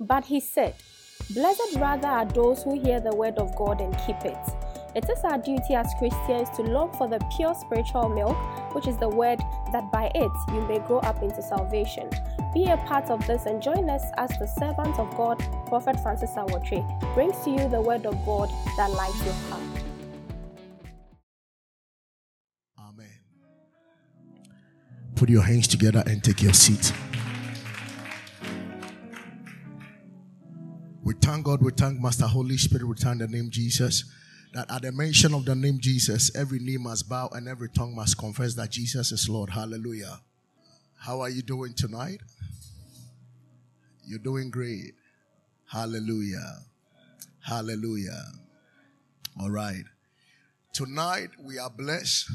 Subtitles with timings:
[0.00, 0.74] But he said,
[1.30, 4.38] Blessed rather are those who hear the word of God and keep it.
[4.94, 8.36] It is our duty as Christians to long for the pure spiritual milk,
[8.74, 9.38] which is the word,
[9.72, 12.08] that by it you may grow up into salvation.
[12.54, 16.30] Be a part of this and join us as the servant of God, Prophet Francis
[16.30, 16.82] Awotri,
[17.14, 19.84] brings to you the word of God that lights your path.
[22.78, 23.20] Amen.
[25.14, 26.92] Put your hands together and take your seat.
[31.48, 34.04] God, we thank Master Holy Spirit, we thank the name Jesus.
[34.52, 37.96] That at the mention of the name Jesus, every knee must bow and every tongue
[37.96, 39.48] must confess that Jesus is Lord.
[39.48, 40.20] Hallelujah.
[40.98, 42.20] How are you doing tonight?
[44.04, 44.92] You're doing great.
[45.64, 46.58] Hallelujah.
[47.40, 48.24] Hallelujah.
[49.40, 49.84] All right.
[50.74, 52.30] Tonight we are blessed.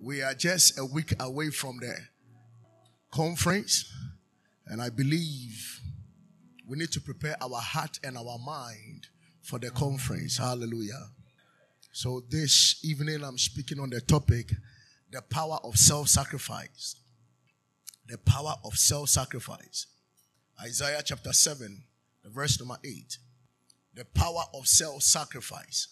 [0.00, 1.96] We are just a week away from the
[3.10, 3.92] conference,
[4.68, 5.80] and I believe
[6.72, 9.08] we need to prepare our heart and our mind
[9.42, 10.38] for the conference.
[10.38, 11.10] Hallelujah.
[11.92, 14.52] So, this evening I'm speaking on the topic
[15.10, 16.96] the power of self sacrifice.
[18.08, 19.86] The power of self sacrifice.
[20.62, 21.82] Isaiah chapter 7,
[22.24, 23.18] the verse number 8.
[23.94, 25.88] The power of self sacrifice.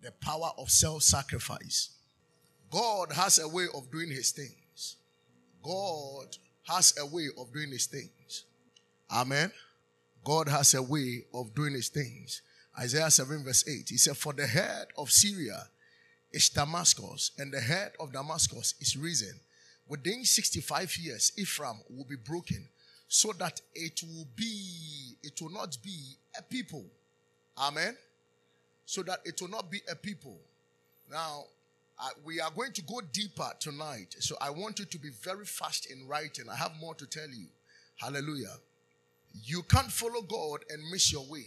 [0.00, 1.90] The power of self sacrifice.
[2.70, 4.94] God has a way of doing his things.
[5.60, 6.36] God
[6.68, 8.44] has a way of doing his things.
[9.10, 9.50] Amen.
[10.24, 12.42] God has a way of doing his things.
[12.78, 13.88] Isaiah 7, verse 8.
[13.88, 15.68] He said, For the head of Syria
[16.32, 19.38] is Damascus, and the head of Damascus is Rezin.
[19.86, 22.66] Within 65 years, Ephraim will be broken,
[23.06, 26.84] so that it will be, it will not be a people.
[27.58, 27.96] Amen.
[28.86, 30.38] So that it will not be a people.
[31.10, 31.44] Now,
[32.24, 34.16] we are going to go deeper tonight.
[34.18, 36.46] So I want you to be very fast in writing.
[36.50, 37.46] I have more to tell you.
[37.96, 38.56] Hallelujah.
[39.42, 41.46] You can't follow God and miss your way.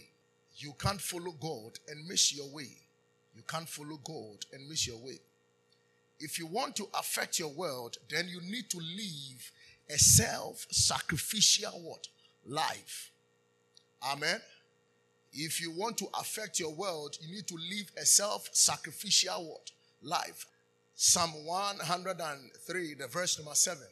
[0.56, 2.68] You can't follow God and miss your way.
[3.34, 5.20] You can't follow God and miss your way.
[6.20, 9.52] If you want to affect your world, then you need to live
[9.88, 12.08] a self-sacrificial what?
[12.46, 13.10] Life.
[14.04, 14.40] Amen.
[15.32, 19.70] If you want to affect your world, you need to live a self-sacrificial what?
[20.02, 20.46] Life.
[20.96, 23.86] Psalm 103, the verse number 7.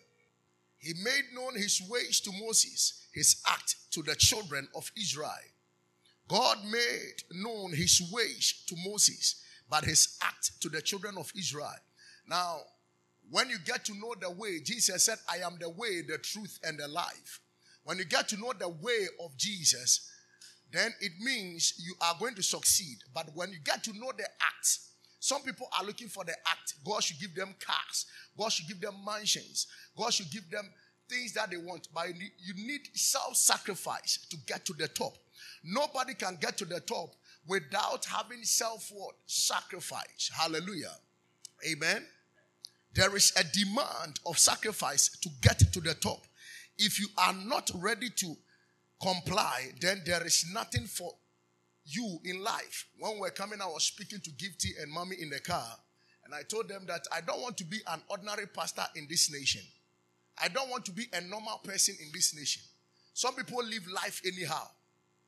[0.78, 5.31] He made known his ways to Moses, his act to the children of Israel.
[6.28, 11.75] God made known his ways to Moses, but his act to the children of Israel.
[12.28, 12.59] Now,
[13.31, 16.60] when you get to know the way, Jesus said, I am the way, the truth,
[16.62, 17.41] and the life.
[17.84, 20.10] When you get to know the way of Jesus,
[20.71, 22.98] then it means you are going to succeed.
[23.15, 24.78] But when you get to know the act,
[25.21, 26.75] some people are looking for the act.
[26.84, 28.06] God should give them cars.
[28.37, 29.69] God should give them mansions.
[29.97, 30.69] God should give them
[31.08, 31.88] things that they want.
[31.94, 35.16] But you need self-sacrifice to get to the top.
[35.64, 37.14] Nobody can get to the top
[37.46, 40.30] without having self worth, sacrifice.
[40.34, 40.94] Hallelujah.
[41.66, 42.04] Amen.
[42.94, 46.24] There is a demand of sacrifice to get to the top.
[46.78, 48.36] If you are not ready to
[49.02, 51.12] comply, then there is nothing for
[51.84, 52.86] you in life.
[52.98, 55.76] When we're coming, I was speaking to Gifty and Mommy in the car,
[56.24, 59.30] and I told them that I don't want to be an ordinary pastor in this
[59.30, 59.62] nation.
[60.41, 62.62] I don't want to be a normal person in this nation.
[63.14, 64.66] Some people live life anyhow.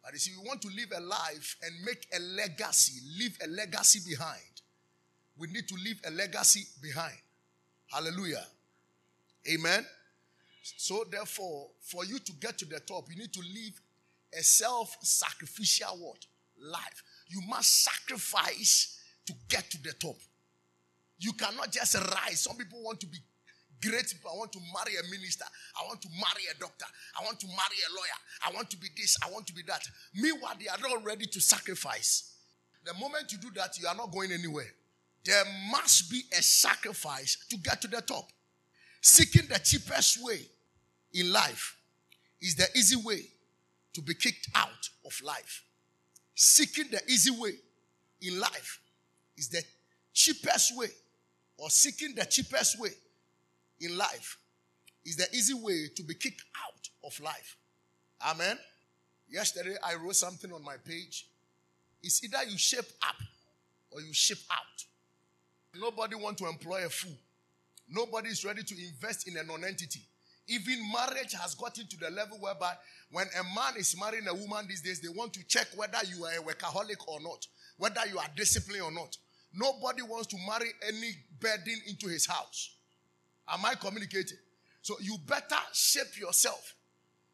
[0.04, 4.00] But you see, want to live a life and make a legacy, leave a legacy
[4.08, 4.62] behind.
[5.36, 7.16] We need to leave a legacy behind.
[7.86, 8.44] Hallelujah.
[9.50, 9.84] Amen.
[10.76, 13.80] So, therefore, for you to get to the top, you need to live
[14.38, 16.26] a self sacrificial what?
[16.60, 17.02] Life.
[17.28, 20.16] You must sacrifice to get to the top.
[21.19, 22.40] You cannot just rise.
[22.40, 23.19] Some people want to be
[23.82, 24.30] great people.
[24.32, 25.44] I want to marry a minister.
[25.78, 26.86] I want to marry a doctor.
[27.18, 28.18] I want to marry a lawyer.
[28.46, 29.16] I want to be this.
[29.24, 29.82] I want to be that.
[30.14, 32.34] Meanwhile, they are not ready to sacrifice.
[32.84, 34.72] The moment you do that, you are not going anywhere.
[35.24, 38.30] There must be a sacrifice to get to the top.
[39.00, 40.40] Seeking the cheapest way
[41.12, 41.76] in life
[42.40, 43.22] is the easy way
[43.94, 45.64] to be kicked out of life.
[46.34, 47.52] Seeking the easy way
[48.22, 48.81] in life
[49.36, 49.62] is the
[50.12, 50.88] cheapest way,
[51.58, 52.90] or seeking the cheapest way
[53.80, 54.38] in life
[55.04, 57.56] is the easy way to be kicked out of life.
[58.26, 58.58] Amen.
[59.30, 61.26] Yesterday I wrote something on my page.
[62.02, 63.16] It's either you shape up
[63.90, 64.84] or you ship out.
[65.80, 67.16] Nobody want to employ a fool.
[67.88, 70.00] Nobody is ready to invest in a non-entity.
[70.48, 72.72] Even marriage has gotten to the level whereby
[73.10, 76.24] when a man is marrying a woman these days, they want to check whether you
[76.24, 77.46] are a workaholic or not,
[77.76, 79.16] whether you are disciplined or not.
[79.52, 82.76] Nobody wants to marry any burden into his house.
[83.50, 84.38] Am I communicating?
[84.82, 86.74] So you better shape yourself,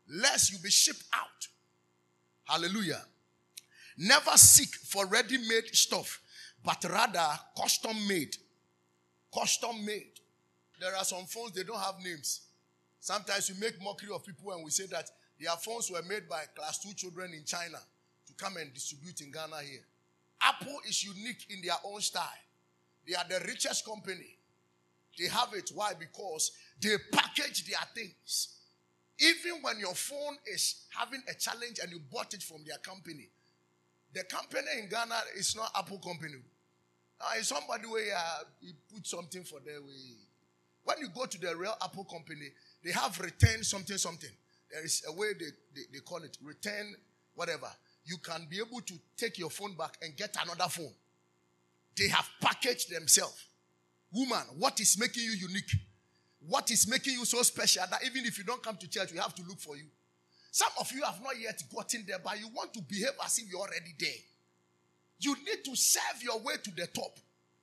[0.08, 1.48] lest you be shipped out.
[2.44, 3.02] Hallelujah.
[3.96, 6.20] Never seek for ready made stuff,
[6.64, 7.26] but rather
[7.56, 8.36] custom made.
[9.32, 10.20] Custom made.
[10.80, 12.42] There are some phones, they don't have names.
[13.00, 16.44] Sometimes we make mockery of people and we say that their phones were made by
[16.54, 17.78] class two children in China
[18.26, 19.84] to come and distribute in Ghana here.
[20.40, 22.24] Apple is unique in their own style.
[23.06, 24.38] They are the richest company.
[25.18, 25.70] They have it.
[25.74, 25.92] Why?
[25.98, 28.48] Because they package their things.
[29.18, 33.28] Even when your phone is having a challenge and you bought it from their company,
[34.12, 36.34] the company in Ghana is not Apple company.
[37.20, 40.16] Uh, it's somebody where uh, you put something for their way.
[40.84, 42.48] When you go to the real Apple company,
[42.84, 44.30] they have return something something.
[44.70, 46.94] There is a way they, they, they call it return
[47.34, 47.68] whatever.
[48.04, 50.92] You can be able to take your phone back and get another phone.
[51.96, 53.46] They have packaged themselves.
[54.14, 55.74] Woman, what is making you unique?
[56.46, 59.18] What is making you so special that even if you don't come to church, we
[59.18, 59.86] have to look for you?
[60.52, 63.50] Some of you have not yet gotten there, but you want to behave as if
[63.50, 64.10] you're already there.
[65.18, 67.18] You need to serve your way to the top.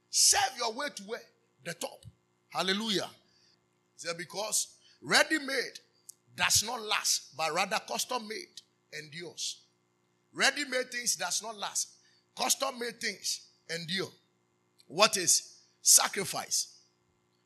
[0.10, 1.22] Serve your way to where?
[1.64, 2.06] The top.
[2.50, 3.08] Hallelujah.
[3.96, 5.80] Say because ready made
[6.36, 8.62] does not last, but rather custom made
[9.00, 9.62] endures.
[10.34, 11.92] Ready made things does not last.
[12.38, 14.10] Custom made things endure.
[14.88, 15.51] What is
[15.82, 16.78] sacrifice?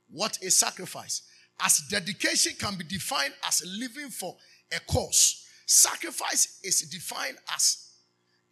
[0.10, 1.24] What is sacrifice?
[1.60, 4.36] As dedication can be defined as living for
[4.72, 7.82] a cause, sacrifice is defined as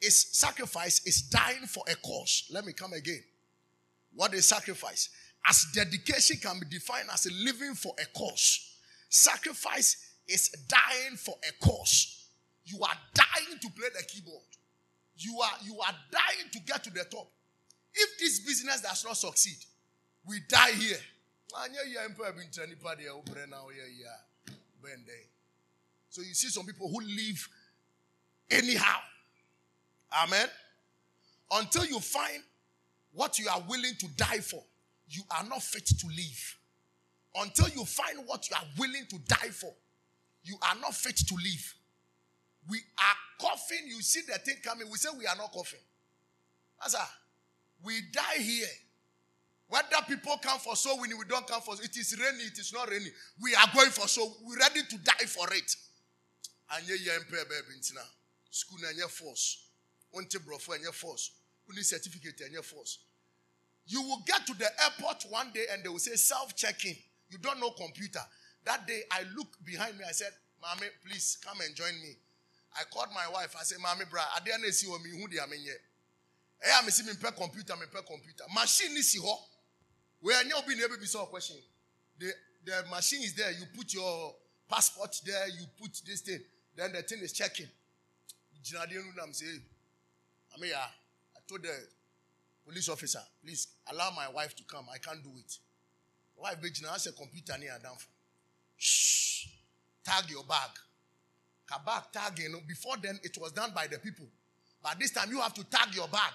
[0.02, 2.46] is sacrifice is dying for a cause.
[2.52, 3.24] Let me come again.
[4.16, 5.10] What is sacrifice?
[5.48, 8.78] As dedication can be defined as living for a cause,
[9.10, 12.28] sacrifice is dying for a cause.
[12.66, 14.44] You are dying to play the keyboard.
[15.18, 17.30] You are you are dying to get to the top.
[17.94, 19.58] If this business does not succeed,
[20.28, 20.98] we die here.
[26.10, 27.50] So you see some people who live
[28.50, 29.00] anyhow.
[30.24, 30.48] Amen.
[31.52, 32.42] Until you find
[33.12, 34.64] what you are willing to die for,
[35.08, 36.58] you are not fit to live.
[37.36, 39.72] Until you find what you are willing to die for,
[40.44, 41.76] you are not fit to live.
[42.70, 43.16] We are
[43.48, 43.88] coughing.
[43.88, 44.88] You see the thing coming.
[44.90, 45.80] We say we are not coughing.
[46.80, 46.96] That's
[47.84, 48.68] We die here.
[49.74, 52.72] Whether people come for soul winning, we don't come for it is rainy, it is
[52.72, 53.10] not rainy.
[53.42, 54.38] We are going for soul.
[54.46, 55.76] We're ready to die for it.
[56.76, 57.82] And ye baby
[58.52, 59.66] School and your force.
[60.16, 61.32] Unte brofo and your force.
[61.68, 63.00] Uni certificate and your force.
[63.88, 66.96] You will get to the airport one day and they will say self-checking.
[67.32, 68.22] You don't know computer.
[68.66, 70.04] That day I looked behind me.
[70.08, 72.14] I said, Mommy, please come and join me.
[72.78, 73.56] I called my wife.
[73.60, 75.74] I said, Mommy, bra, I didn't see me who they are here.
[76.62, 78.44] Hey, I'm see me computer, me computer.
[78.54, 79.24] Machine is here.
[80.24, 81.58] Where I be able to solve question.
[82.18, 82.32] The
[82.66, 83.52] the machine is there.
[83.52, 84.34] You put your
[84.70, 85.50] passport there.
[85.50, 86.40] You put this thing.
[86.78, 87.68] Then the thing is checking.
[89.22, 89.60] I'm saying,
[90.56, 90.60] I
[91.36, 91.76] I told the
[92.66, 94.86] police officer, please allow my wife to come.
[94.94, 95.58] I can't do it.
[96.38, 96.56] Wife,
[96.90, 97.98] I said, computer near down.
[97.98, 98.08] for.
[98.78, 99.48] Shh.
[100.06, 100.70] Tag your bag.
[101.70, 102.56] Kabak tagging.
[102.66, 104.26] Before then, it was done by the people.
[104.82, 106.32] But this time, you have to tag your bag.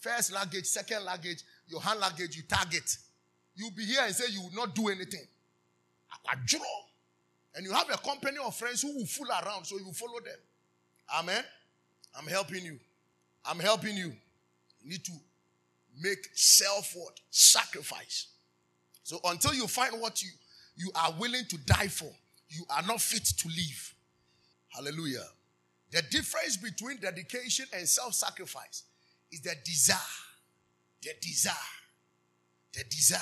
[0.00, 2.98] First luggage, second luggage, your hand luggage, you tag it.
[3.54, 5.26] You'll be here and say you will not do anything.
[7.54, 10.38] And you have a company of friends who will fool around, so you follow them.
[11.18, 11.44] Amen.
[12.18, 12.78] I'm helping you.
[13.44, 14.12] I'm helping you.
[14.82, 15.12] You need to
[16.00, 18.28] make self what sacrifice.
[19.04, 20.30] So until you find what you
[20.76, 22.10] you are willing to die for,
[22.48, 23.94] you are not fit to live.
[24.68, 25.26] Hallelujah.
[25.90, 28.84] The difference between dedication and self sacrifice
[29.30, 29.98] is the desire.
[31.02, 31.54] The desire.
[32.72, 33.20] The desire.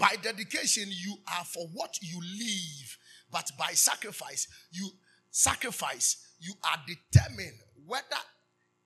[0.00, 2.98] By dedication, you are for what you live,
[3.30, 4.88] but by sacrifice, you
[5.30, 8.22] sacrifice, you are determined whether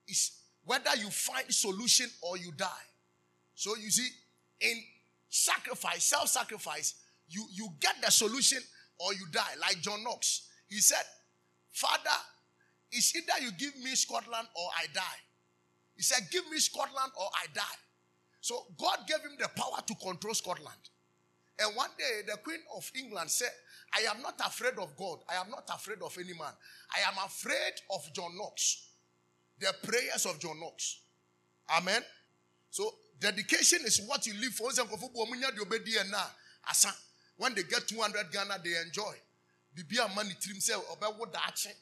[0.09, 0.31] is
[0.65, 2.65] whether you find solution or you die.
[3.53, 4.09] So you see,
[4.59, 4.83] in
[5.29, 6.95] sacrifice, self-sacrifice,
[7.29, 8.59] you, you get the solution
[8.99, 9.53] or you die.
[9.61, 10.49] Like John Knox.
[10.67, 11.03] He said,
[11.71, 12.17] Father,
[12.91, 15.19] it's either you give me Scotland or I die.
[15.95, 17.61] He said, Give me Scotland or I die.
[18.41, 20.89] So God gave him the power to control Scotland.
[21.59, 23.51] And one day, the Queen of England said,
[23.93, 25.19] I am not afraid of God.
[25.29, 26.53] I am not afraid of any man.
[26.93, 28.89] I am afraid of John Knox.
[29.59, 30.99] The prayers of John Knox.
[31.77, 32.03] Amen.
[32.71, 34.69] So, dedication is what you live for.
[37.37, 39.13] When they get 200 Ghana, they enjoy.
[39.73, 41.73] Bibi money trim say obewo dache.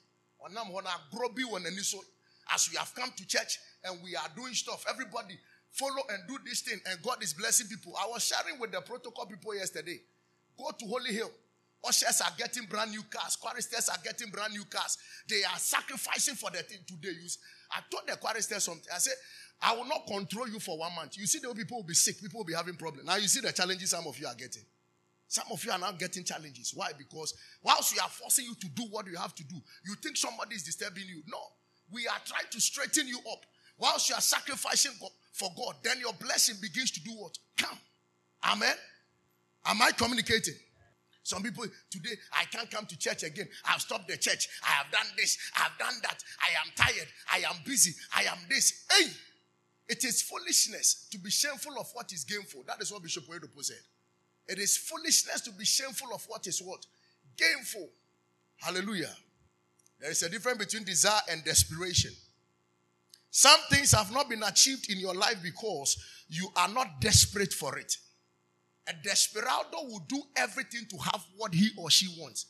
[0.43, 1.99] Onam hona grobi wonani so.
[2.53, 5.39] As we have come to church and we are doing stuff, everybody
[5.73, 7.93] follow and do this thing, and God is blessing people.
[7.99, 9.99] I was sharing with the protocol people yesterday.
[10.57, 11.31] Go to Holy Hill.
[11.85, 13.35] Ushers are getting brand new cars.
[13.35, 14.97] Choristers are getting brand new cars.
[15.27, 17.09] They are sacrificing for the thing today.
[17.21, 17.39] Use.
[17.71, 18.87] I told the choristers something.
[18.93, 19.15] I said,
[19.61, 21.17] I will not control you for one month.
[21.17, 22.21] You see, the people will be sick.
[22.21, 23.05] People will be having problems.
[23.05, 24.63] Now you see the challenges some of you are getting.
[25.27, 26.71] Some of you are now getting challenges.
[26.75, 26.91] Why?
[26.97, 30.15] Because whilst we are forcing you to do what you have to do, you think
[30.15, 31.23] somebody is disturbing you.
[31.27, 31.39] No.
[31.91, 33.45] We are trying to straighten you up.
[33.77, 34.93] Whilst you are sacrificing
[35.33, 37.37] for God, then your blessing begins to do what?
[37.57, 37.77] Come.
[38.45, 38.75] Amen.
[39.65, 40.53] Am I communicating?
[41.23, 43.47] Some people today, I can't come to church again.
[43.65, 44.49] I've stopped the church.
[44.63, 45.37] I have done this.
[45.55, 46.23] I've done that.
[46.39, 47.07] I am tired.
[47.31, 47.93] I am busy.
[48.15, 48.85] I am this.
[48.91, 49.07] Hey,
[49.87, 52.63] it is foolishness to be shameful of what is gainful.
[52.67, 53.77] That is what Bishop Oyedepo said.
[54.47, 56.85] It is foolishness to be shameful of what is what?
[57.37, 57.89] Gainful.
[58.57, 59.15] Hallelujah.
[59.99, 62.11] There is a difference between desire and desperation.
[63.35, 65.97] Some things have not been achieved in your life because
[66.29, 67.97] you are not desperate for it.
[68.87, 72.45] A desperado will do everything to have what he or she wants.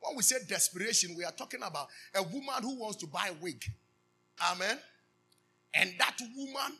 [0.00, 3.42] When we say desperation, we are talking about a woman who wants to buy a
[3.42, 3.64] wig.
[4.52, 4.78] Amen.
[5.72, 6.76] And that woman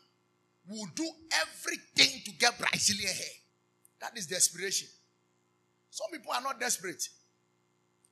[0.69, 1.09] will do
[1.41, 3.35] everything to get Brazilian hair.
[4.01, 4.87] That is desperation.
[5.89, 7.09] Some people are not desperate.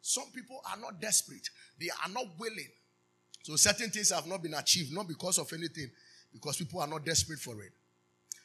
[0.01, 1.48] Some people are not desperate.
[1.79, 2.72] They are not willing.
[3.43, 5.91] So certain things have not been achieved, not because of anything,
[6.31, 7.73] because people are not desperate for it.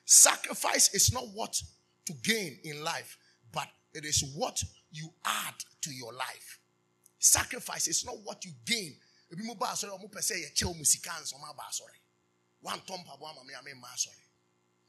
[0.04, 1.62] Sacrifice is not what
[2.06, 3.16] to gain in life,
[3.52, 6.58] but it is what you add to your life.
[7.20, 8.96] Sacrifice is not what you gain.
[9.30, 9.66] One ame ma.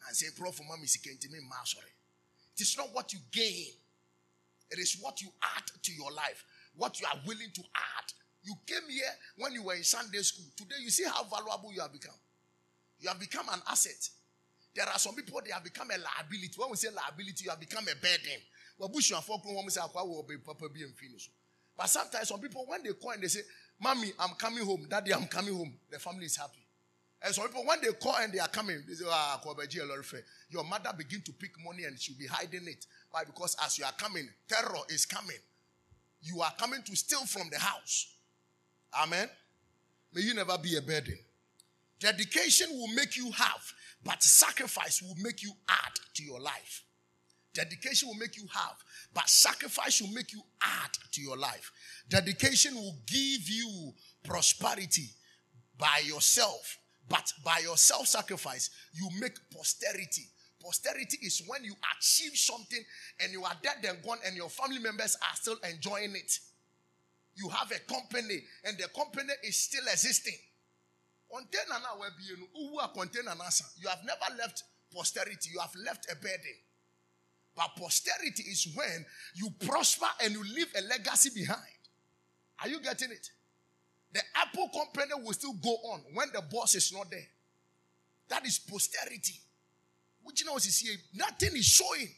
[0.07, 0.47] And say ma.
[2.55, 3.73] It is not what you gain.
[4.71, 6.43] It is what you add to your life.
[6.75, 8.13] What you are willing to add.
[8.43, 10.45] You came here when you were in Sunday school.
[10.55, 12.15] Today you see how valuable you have become.
[12.99, 14.09] You have become an asset.
[14.75, 16.53] There are some people they have become a liability.
[16.55, 18.39] When we say liability, you have become a burden.
[21.77, 23.41] But sometimes some people, when they call and they say,
[23.81, 24.85] Mommy, I'm coming home.
[24.89, 25.73] Daddy, I'm coming home.
[25.89, 26.65] The family is happy.
[27.21, 29.41] And some people, when they call and they are coming, they say, ah,
[30.49, 32.85] your mother begin to pick money and she'll be hiding it.
[33.11, 33.25] Why?
[33.25, 35.35] Because as you are coming, terror is coming.
[36.21, 38.15] You are coming to steal from the house.
[38.93, 39.29] Amen.
[40.13, 41.17] May you never be a burden.
[41.99, 46.83] Dedication will make you have, but sacrifice will make you add to your life.
[47.53, 48.75] Dedication will make you have,
[49.13, 51.71] but sacrifice will make you add to your life.
[52.07, 53.93] Dedication will give you
[54.23, 55.09] prosperity
[55.77, 56.79] by yourself
[57.09, 60.23] but by your self sacrifice, you make posterity.
[60.61, 62.83] Posterity is when you achieve something
[63.21, 66.39] and you are dead and gone, and your family members are still enjoying it.
[67.39, 70.35] You have a company, and the company is still existing.
[71.31, 73.31] Container now container
[73.77, 76.57] You have never left posterity, you have left a burden.
[77.55, 79.05] But posterity is when
[79.35, 81.59] you prosper and you leave a legacy behind.
[82.61, 83.29] Are you getting it?
[84.11, 87.27] The Apple company will still go on when the boss is not there.
[88.29, 89.39] That is posterity.
[90.23, 90.95] Which you know is here.
[91.13, 92.09] Nothing is showing.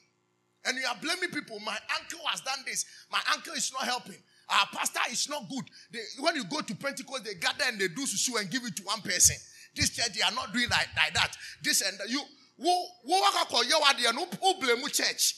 [0.66, 1.60] And you are blaming people.
[1.60, 2.86] My uncle has done this.
[3.12, 4.18] My uncle is not helping.
[4.52, 5.64] Our pastor is not good.
[5.92, 8.76] They, when you go to Pentecost, they gather and they do susu and give it
[8.78, 9.38] to one person.
[9.76, 11.36] This church, they are not doing like, like that.
[11.64, 11.98] This and.
[12.10, 12.22] You,
[12.58, 15.36] who, who blame church?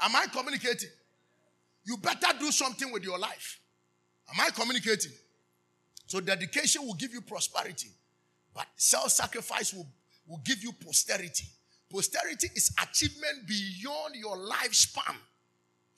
[0.00, 0.88] Am I communicating?
[1.84, 3.60] You better do something with your life.
[4.32, 5.12] Am I communicating?
[6.06, 7.88] So dedication will give you prosperity,
[8.54, 9.86] but self-sacrifice will,
[10.26, 11.46] will give you posterity.
[11.90, 15.16] Posterity is achievement beyond your lifespan.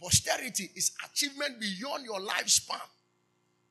[0.02, 2.80] Posterity is achievement beyond your lifespan.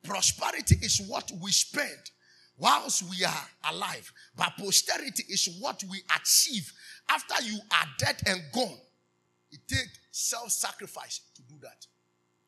[0.02, 2.10] Prosperity is what we spend
[2.56, 4.10] whilst we are alive.
[4.34, 6.72] But posterity is what we achieve
[7.10, 8.78] after you are dead and gone.
[9.50, 11.86] It takes self sacrifice to do that.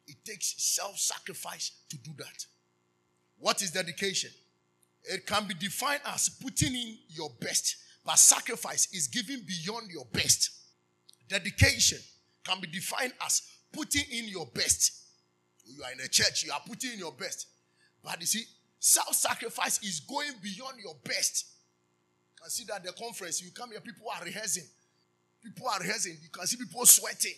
[0.06, 2.46] It takes self sacrifice to do that.
[3.36, 4.30] What is dedication?
[5.02, 10.06] It can be defined as putting in your best, but sacrifice is giving beyond your
[10.10, 10.48] best.
[11.28, 11.98] Dedication
[12.44, 13.42] can be defined as
[13.74, 14.92] putting in your best.
[15.66, 17.48] You are in a church, you are putting in your best.
[18.02, 18.44] But you see,
[18.78, 21.46] self sacrifice is going beyond your best.
[22.36, 24.64] You can see the conference, you come here, people are rehearsing.
[25.44, 26.16] People are rehearsing.
[26.22, 27.34] You can see people sweating.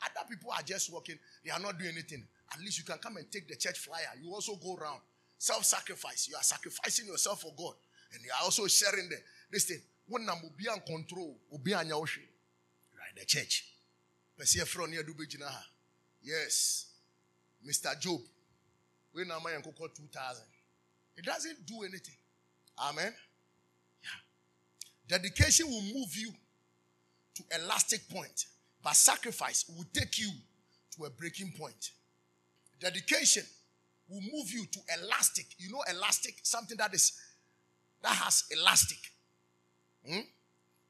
[0.00, 2.24] Other people are just walking, they are not doing anything.
[2.52, 4.14] At least you can come and take the church flyer.
[4.22, 5.00] You also go around.
[5.38, 6.28] Self sacrifice.
[6.28, 7.74] You are sacrificing yourself for God.
[8.12, 9.16] And you are also sharing the,
[9.50, 9.80] this thing.
[10.06, 13.71] When I'm be in control, be on your Right, the church.
[16.22, 16.86] Yes.
[17.66, 17.98] Mr.
[18.00, 18.20] Job.
[19.12, 20.44] When am I 2000?
[21.16, 22.16] It doesn't do anything.
[22.78, 23.12] Amen.
[24.02, 25.18] Yeah.
[25.18, 26.32] Dedication will move you
[27.34, 28.46] to elastic point,
[28.82, 30.30] but sacrifice will take you
[30.96, 31.90] to a breaking point.
[32.80, 33.44] Dedication
[34.08, 35.46] will move you to elastic.
[35.58, 37.12] You know, elastic, something that is
[38.02, 38.98] that has elastic.
[40.06, 40.20] Hmm?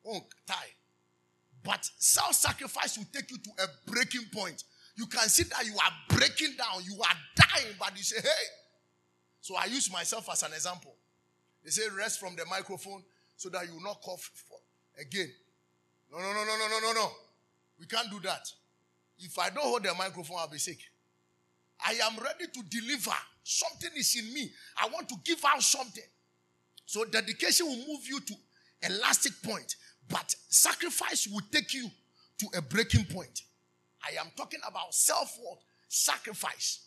[0.07, 0.55] Oh, tie.
[1.65, 4.65] But self-sacrifice will take you to a breaking point.
[4.97, 8.45] You can see that you are breaking down, you are dying, but you say, hey.
[9.41, 10.95] So I use myself as an example.
[11.65, 13.03] They say rest from the microphone
[13.37, 14.31] so that you will not cough
[15.01, 15.31] again.
[16.11, 17.11] No, no, no, no, no, no, no, no.
[17.79, 18.47] We can't do that.
[19.19, 20.79] If I don't hold the microphone, I'll be sick.
[21.85, 23.17] I am ready to deliver.
[23.43, 24.51] Something is in me.
[24.81, 26.05] I want to give out something.
[26.87, 28.35] So dedication will move you to
[28.83, 29.77] elastic point,
[30.13, 31.91] but sacrifice will take you
[32.39, 33.43] to a breaking point.
[34.05, 36.81] I am talking about self-worth, sacrifice.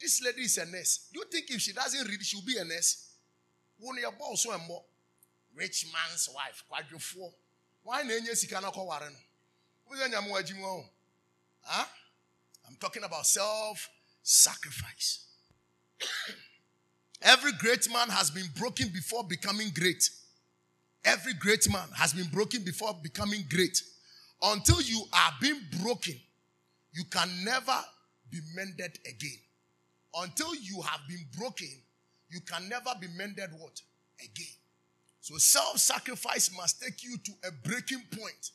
[0.00, 1.08] This lady is a nurse.
[1.12, 3.10] Do you think if she doesn't read, she'll be a nurse?
[3.78, 4.82] When your boss and more.
[5.54, 7.34] Rich man's wife, quadruple.
[7.82, 9.10] Why nenye sika na ko ware
[10.60, 10.84] no?
[11.62, 11.84] Huh?
[12.68, 13.88] I'm talking about self
[14.22, 15.26] sacrifice.
[17.22, 20.08] Every great man has been broken before becoming great.
[21.04, 23.82] Every great man has been broken before becoming great.
[24.42, 26.14] Until you are being broken,
[26.92, 27.76] you can never
[28.30, 29.38] be mended again.
[30.14, 31.68] Until you have been broken,
[32.30, 33.80] you can never be mended what?
[34.20, 34.54] Again.
[35.20, 38.50] So self-sacrifice must take you to a breaking point.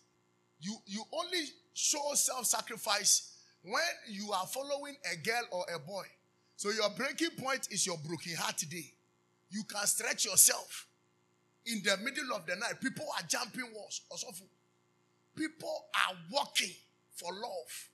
[0.59, 6.05] You, you only show self-sacrifice when you are following a girl or a boy.
[6.55, 8.91] So your breaking point is your broken heart today.
[9.49, 10.87] You can stretch yourself.
[11.65, 14.01] In the middle of the night, people are jumping walls.
[15.35, 16.71] People are walking
[17.15, 17.89] for love.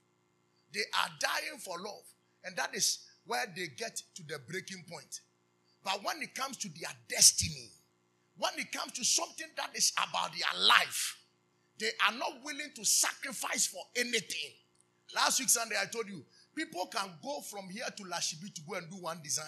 [0.74, 2.04] They are dying for love.
[2.44, 5.22] And that is where they get to the breaking point.
[5.84, 7.70] But when it comes to their destiny,
[8.38, 11.18] when it comes to something that is about their life,
[11.80, 14.52] they are not willing to sacrifice for anything.
[15.16, 16.24] Last week Sunday, I told you,
[16.56, 19.46] people can go from here to Lashibi to go and do one design.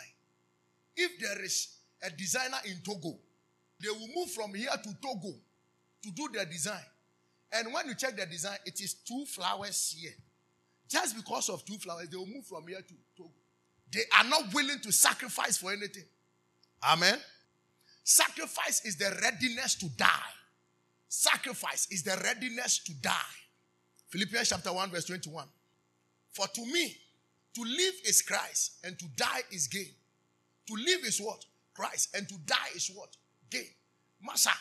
[0.96, 3.18] If there is a designer in Togo,
[3.82, 5.34] they will move from here to Togo
[6.04, 6.86] to do their design.
[7.52, 10.14] And when you check the design, it is two flowers here.
[10.88, 13.32] Just because of two flowers, they will move from here to Togo.
[13.92, 16.06] They are not willing to sacrifice for anything.
[16.84, 17.18] Amen.
[18.04, 20.08] Sacrifice is the readiness to die.
[21.08, 23.36] Sacrifice is the readiness to die.
[24.10, 25.46] Philippians chapter 1, verse 21.
[26.32, 26.98] For to me,
[27.54, 29.92] to live is Christ, and to die is gain.
[30.68, 31.44] To live is what?
[31.74, 33.10] Christ, and to die is what?
[33.50, 33.68] Gain.
[34.24, 34.52] Massa,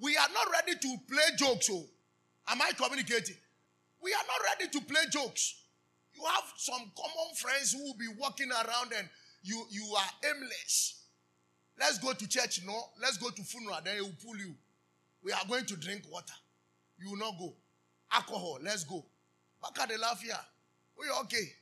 [0.00, 1.70] we are not ready to play jokes.
[1.72, 1.84] Oh.
[2.48, 3.36] am I communicating?
[4.02, 5.62] We are not ready to play jokes.
[6.14, 9.08] You have some common friends who will be walking around and
[9.42, 11.02] you, you are aimless.
[11.78, 12.78] Let's go to church, no.
[13.00, 14.54] Let's go to funeral, then he will pull you.
[15.22, 16.34] We are going to drink water.
[16.98, 17.54] You will not go.
[18.12, 19.04] Alcohol, let's go.
[19.62, 20.34] Back at the here.
[20.98, 21.52] We are okay.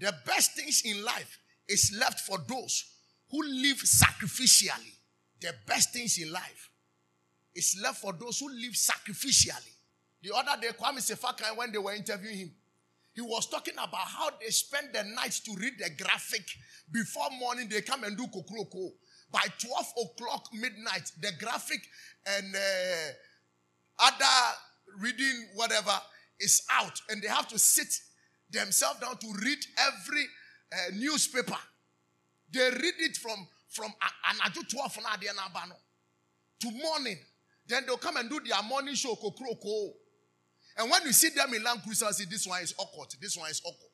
[0.00, 1.38] The best things in life
[1.68, 2.84] is left for those
[3.30, 4.94] who live sacrificially.
[5.40, 6.70] The best things in life
[7.54, 9.72] is left for those who live sacrificially.
[10.22, 12.50] The other day, Kwame Sefa when they were interviewing him,
[13.14, 16.44] he was talking about how they spend the night to read the graphic.
[16.90, 18.90] Before morning, they come and do kokroko.
[19.30, 21.80] By 12 o'clock midnight, the graphic
[22.26, 24.56] and uh, other
[25.00, 25.92] reading whatever
[26.40, 27.88] is out, and they have to sit
[28.50, 30.24] themselves down to read every
[30.72, 31.58] uh, newspaper.
[32.52, 33.92] They read it from from
[34.30, 34.98] anaju 12
[36.60, 37.18] to morning.
[37.66, 39.92] Then they'll come and do their morning show kokroko.
[40.76, 43.50] And when you see them in Land Cruiser, see this one is awkward, this one
[43.50, 43.90] is awkward.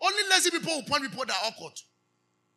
[0.00, 1.72] Only lazy people will point people that awkward.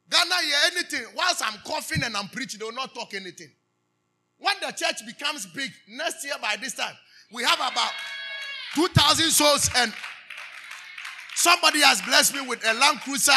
[0.09, 1.05] Ghana hear anything.
[1.15, 3.51] Whilst I'm coughing and I'm preaching, they will not talk anything.
[4.39, 6.95] When the church becomes big, next year by this time,
[7.31, 7.91] we have about
[8.75, 9.93] 2,000 souls and
[11.35, 13.31] somebody has blessed me with a Land Cruiser,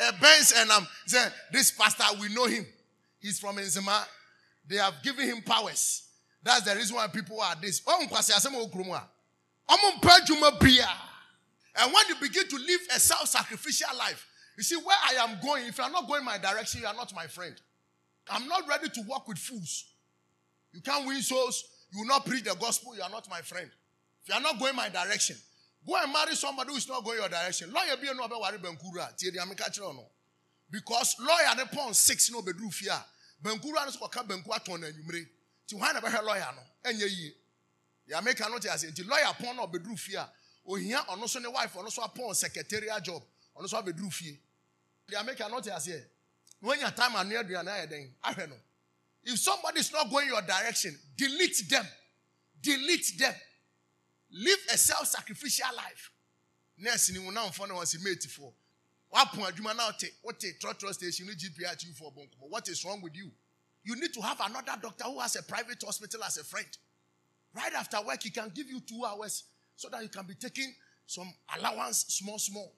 [0.00, 2.66] a Benz, and I'm saying, this pastor, we know him.
[3.18, 4.04] He's from Nzema.
[4.68, 6.04] They have given him powers.
[6.42, 7.82] That's the reason why people are this.
[7.86, 9.00] Oh, oh,
[11.80, 15.38] and when you begin to live a self sacrificial life, you see, where I am
[15.40, 17.54] going, if you are not going my direction, you are not my friend.
[18.28, 19.84] I'm not ready to work with fools.
[20.72, 21.64] You can't win souls.
[21.92, 22.94] You will not preach the gospel.
[22.96, 23.70] You are not my friend.
[24.22, 25.36] If you are not going my direction,
[25.86, 27.72] go and marry somebody who is not going your direction.
[27.72, 29.16] Lawyer be no worry benkura.
[29.16, 30.06] Tie the amika chiro no.
[30.70, 33.04] Because lawyer ne pon six no bedru fia.
[33.42, 35.26] Benkura no so ka benku aton na anwumre.
[35.66, 36.90] Ti hwan na be lawyer no?
[36.90, 37.34] Enye yie
[38.08, 40.30] yàmẹ́ka no te ase nti lawyer pɔn na ɔbɛduru fie a
[40.66, 43.22] ohia ɔno so ne wife ɔno so apɔn secretarial job
[43.56, 44.40] ɔno so abɛduru fie
[45.08, 46.04] yàmẹ́ka no te ase
[46.60, 48.56] when your time anu aduane ayɛ dɛn ahwɛ no
[49.24, 51.86] if somebody is not going your direction delete them
[52.60, 53.34] delete them
[54.30, 56.10] live a self-sacrificial life.
[56.78, 58.52] Nurse ni mu na mfɔ na wɔn si mate foɔ
[59.12, 63.00] wapɔn adwuma na ɔte wote trɔtrɔ station no gpa achieve for bɔnkɔmɔ what is wrong
[63.00, 63.32] with you?
[63.82, 66.68] You need to have another doctor who has a private hospital as a friend.
[67.54, 69.44] Right after work he can give you two hours
[69.76, 70.72] so that you can be taking
[71.06, 72.72] some allowance small small.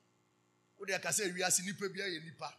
[0.79, 2.55] Wode ɛka sɛ wiase nipa bi ayɛ nipa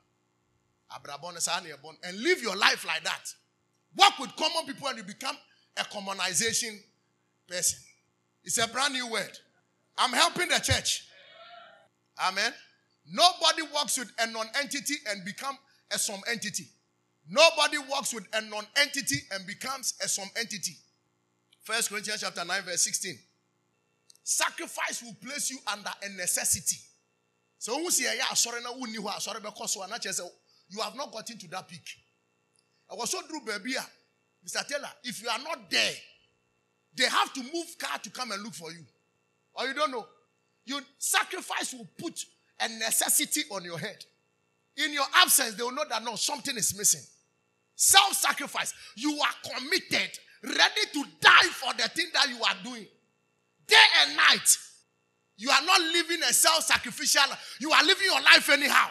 [0.91, 1.71] abrabɔ no saa ne
[2.04, 3.34] and live your life like that.
[3.97, 5.38] Work with common people and you become
[5.77, 6.77] a commonization
[7.47, 7.80] person
[8.43, 9.38] it's a brand new word.
[9.97, 11.06] I'm helping the church.
[12.27, 12.51] Amen.
[13.12, 15.58] Nobody works with a non-entity and become
[15.91, 16.65] a some entity.
[17.30, 20.73] Nobody works with a non-entity and becomes a some entity.
[21.63, 23.17] First corinthians chapter 9 verse 16
[24.23, 26.77] sacrifice will place you under a necessity.
[27.58, 30.30] So who see a sorry na wonni hɔ asɔre bɛkɔ so ana kyerɛ
[30.69, 31.84] you have not gotten to that peak.
[32.89, 33.89] I was so duru baabi a ah.
[34.45, 35.93] mr taylor if you are not there
[36.95, 38.84] they have to move car to come and look for you.
[39.54, 40.06] Or you don't know.
[40.65, 42.23] You sacrifice will put
[42.60, 44.06] a necessity on your head.
[44.77, 47.01] In your absence they will know that no something is missing.
[47.75, 48.73] Self-sacrifice.
[48.95, 52.88] You are committed ready to die for the thing that you are doing.
[53.67, 54.58] Day and night
[55.38, 57.23] you are not living a self-sacrificial
[57.60, 58.88] you are living your life anyhow.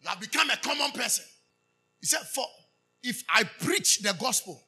[0.00, 1.24] You have become a common person.
[2.00, 2.44] He said for
[3.06, 4.60] if i preach the gospel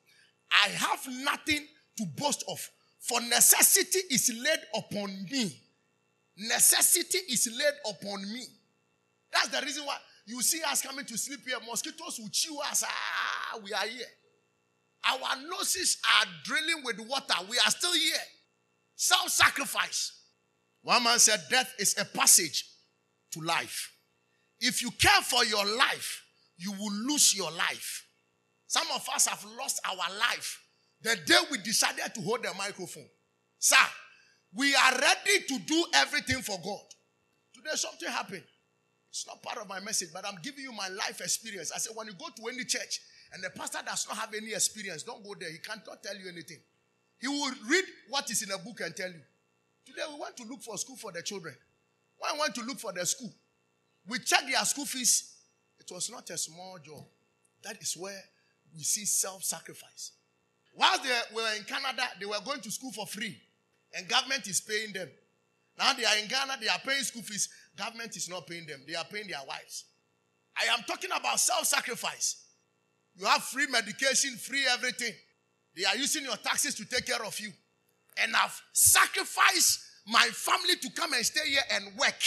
[0.64, 1.66] i have nothing
[1.98, 2.70] to boast of.
[3.00, 5.60] For necessity is laid upon me.
[6.36, 8.44] Necessity is laid upon me.
[9.32, 11.58] That's the reason why you see us coming to sleep here.
[11.68, 12.84] Mosquitoes will chew us.
[12.86, 14.06] Ah we are here.
[15.04, 17.34] Our noses are drilling with water.
[17.48, 18.18] We are still here.
[18.96, 20.12] Self-sacrifice.
[20.82, 22.64] One man said death is a passage
[23.32, 23.92] to life.
[24.60, 26.24] If you care for your life
[26.56, 28.04] you will lose your life.
[28.66, 30.60] Some of us have lost our life
[31.02, 33.08] the day we decided to hold the microphone
[33.58, 33.76] sir
[34.54, 36.80] we are ready to do everything for god.
[37.54, 38.44] Today something happened.
[39.10, 41.72] It's not part of my message but i'm giving you my life experience.
[41.74, 43.00] I said when you go to any church
[43.32, 45.50] and the pastor does not have any experience don't go there.
[45.50, 46.58] He cannot tell you anything.
[47.20, 49.20] He will read what is in a book and tell you.
[49.84, 51.54] Today we went to look for school for the children.
[52.18, 53.32] When we went to look for the school
[54.06, 55.34] we checked their school fees.
[55.78, 57.04] It was not a small job.
[57.62, 58.20] That is where
[58.74, 60.12] we see self-sacrifice
[60.78, 63.36] whilst they were in canada they were going to school for free.
[63.94, 65.08] And government is paying them.
[65.78, 67.48] Now they are in ghana they are paying school fees.
[67.76, 68.80] Government is not paying them.
[68.86, 69.84] They are paying their wives.
[70.56, 72.44] I am talking about self-sacrifice.
[73.16, 75.12] You have free medication free everything.
[75.76, 77.50] They are using your taxes to take care of you.
[78.22, 82.20] And i've sacrificed my family to come and stay here and work.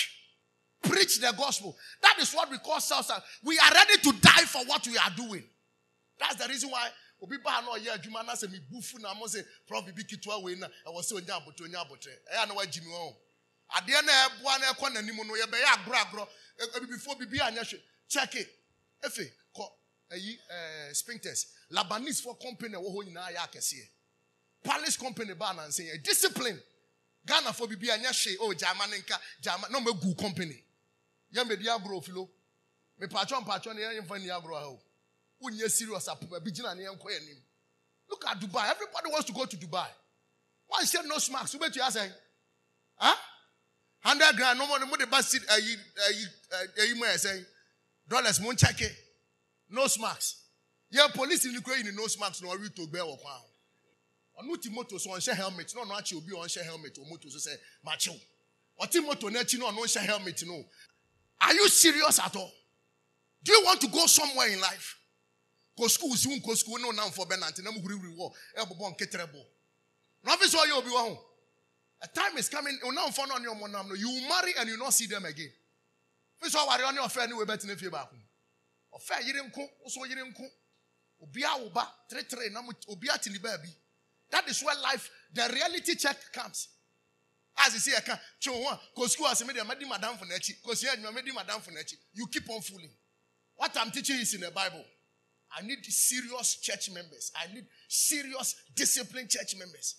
[0.84, 1.78] Preach the gospel.
[2.02, 3.30] That is what we call self-sacrifice.
[3.44, 5.44] We are ready to die for what we are doing.
[6.20, 6.90] That's the reason why
[7.22, 10.42] obi baa na ɔyɛ adwuma na sɛ mebu fu na mo sɛ prof bi ketewa
[10.42, 13.16] wei na ɛwɔ sɛ onya abotire onya abotire ɛyɛ na wagyi mi wɔn
[13.72, 16.28] adeɛ na ɛboa na ɛkɔ n'anim no yɛbɛyɛ agorɔ agorɔ.
[16.76, 18.50] Ebibifoɔ bibi anyɛ hwɛ kyɛke
[19.04, 19.72] efe kɔ
[20.12, 23.90] ɛyi ɛɛ spintex labanese for company ɛwɔ hɔ nyinaa yɛ akɛseɛ.
[24.64, 26.04] Palace company baa nansi yɛ.
[26.04, 26.62] Discipline.
[27.26, 30.64] Ghana fo bibi anyɛ hwɛ o gyama ne nka gyama na ɔmo egu company.
[31.34, 32.30] Yɛn bɛ di agorɔ ofilo.
[33.00, 34.82] Mipatwɔ mpatwɔ ne yɛn yɛn ni agorɔ ha o
[35.42, 36.86] wonyɛ serious apoma bi gyina ne
[38.10, 38.70] look at dubai.
[38.70, 39.88] Everybody wants to go to dubai.
[40.72, 42.14] Wanhyɛ nose mask wobɛtua asɛn
[42.98, 43.16] huh?
[44.00, 45.76] hundred grand no more mo de ba si ayi
[46.08, 46.26] ayi
[46.80, 47.46] ayi mu ɛsɛn
[48.08, 48.90] dollars mo nkyɛke
[49.70, 50.38] nose mask
[50.94, 53.42] yɛ police ni yi ni nose mask na ɔre to gbɛ wɔ kwan
[54.40, 57.38] ɔno ti moto so ɔnhyɛ helmet na ɔno akyi obi ɔnhyɛ helmet wɔ moto so
[57.38, 58.20] sɛ makyew
[58.80, 60.66] ɔte moto n'akyi na ɔno nhyɛ helmet no.
[61.42, 62.54] Are you serious at all?
[63.44, 64.96] Do you want to go somewhere in life
[65.82, 69.26] kò school si nkò school ne onamfo bɛ nante na mu hurihuri wɔ ɛbobɔ nketere
[69.26, 69.42] bɔ
[70.24, 71.28] na ɔfi sɛ ɔyɛ obi wɔ ho
[72.02, 74.94] a time is coming onamfo na ɔne ɔmo nam no you marry and you not
[74.94, 75.52] see them again.
[76.40, 78.16] Fi sɛ ɔware ɔne ɔfɛ ne wo bɛtena fie baako
[78.94, 80.52] ɔfɛ yere nko ɔso yere nko
[81.24, 83.74] obi awo ba teretere na mo obi ate ne baabi
[84.30, 86.68] that is where life the reality check comes.
[87.58, 90.76] As sisi ɛka twe ho a kò school asemi deɛ mɛdi madam fo n'akyi kò
[90.78, 92.94] si adwuma mɛdi madam fo n'akyi you keep on fooling.
[93.56, 94.86] What i'm teaching is in the bible.
[95.58, 97.32] I need serious church members.
[97.36, 99.96] I need serious disciplined church members.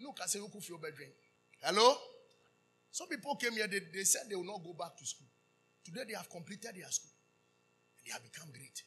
[0.00, 1.14] Look, I say, look, your bedrink.
[1.62, 1.96] Hello?
[2.90, 5.26] Some people came here, they, they said they will not go back to school.
[5.84, 7.10] Today they have completed their school.
[7.98, 8.82] And they have become great.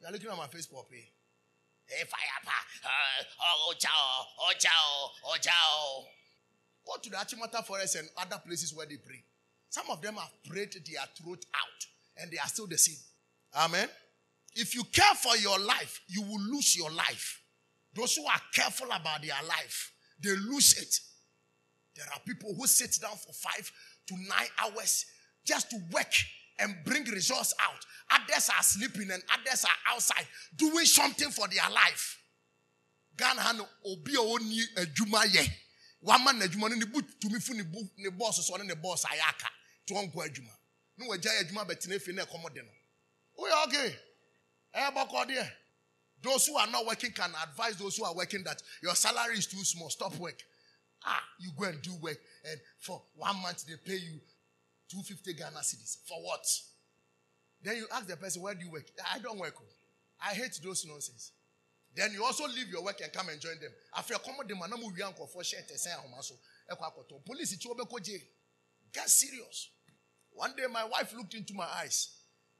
[0.00, 1.12] You are looking at my face, page.
[1.86, 2.42] Hey, eh, fire,
[2.84, 3.90] uh, oh, ciao,
[4.40, 6.04] oh, ciao, oh, ciao.
[6.86, 9.22] Go to the Achimota forest and other places where they pray.
[9.72, 11.86] Some of them have prayed their throat out
[12.18, 12.98] and they are still the same.
[13.56, 13.88] Amen.
[14.54, 17.40] If you care for your life, you will lose your life.
[17.94, 19.90] Those who are careful about their life,
[20.22, 20.94] they lose it.
[21.96, 23.72] There are people who sit down for five
[24.08, 25.06] to nine hours
[25.46, 26.12] just to work
[26.58, 28.20] and bring results out.
[28.20, 32.18] Others are sleeping and others are outside doing something for their life.
[33.86, 34.12] Obi
[36.84, 38.50] bu tumi fu ne boss
[38.82, 39.48] boss ayaka.
[39.86, 40.50] To onko adwuma.
[40.98, 42.68] No wagya adwuma betene fi na ekomo de no.
[43.38, 43.96] We okay.
[44.94, 45.50] Boko there.
[46.22, 49.46] Those who are not working can advise those who are working that your salary is
[49.46, 49.90] too small.
[49.90, 50.40] Stop work.
[51.04, 52.18] Ah, you go and do work,
[52.48, 54.20] and for one month they pay you
[54.88, 55.96] 250 Ghana cedis.
[56.06, 56.46] For what?
[57.62, 58.86] Then you ask the person, Where do you work?
[59.12, 59.54] I don't work.
[59.58, 59.64] Oh.
[60.24, 61.32] I hate those nonsense.
[61.94, 63.70] Then you also leave your work and come and join them.
[63.96, 65.90] After come the man we uncle for shirt and say
[66.20, 66.34] so
[67.26, 68.20] police jail.
[68.92, 69.70] Get serious.
[70.30, 72.10] One day my wife looked into my eyes.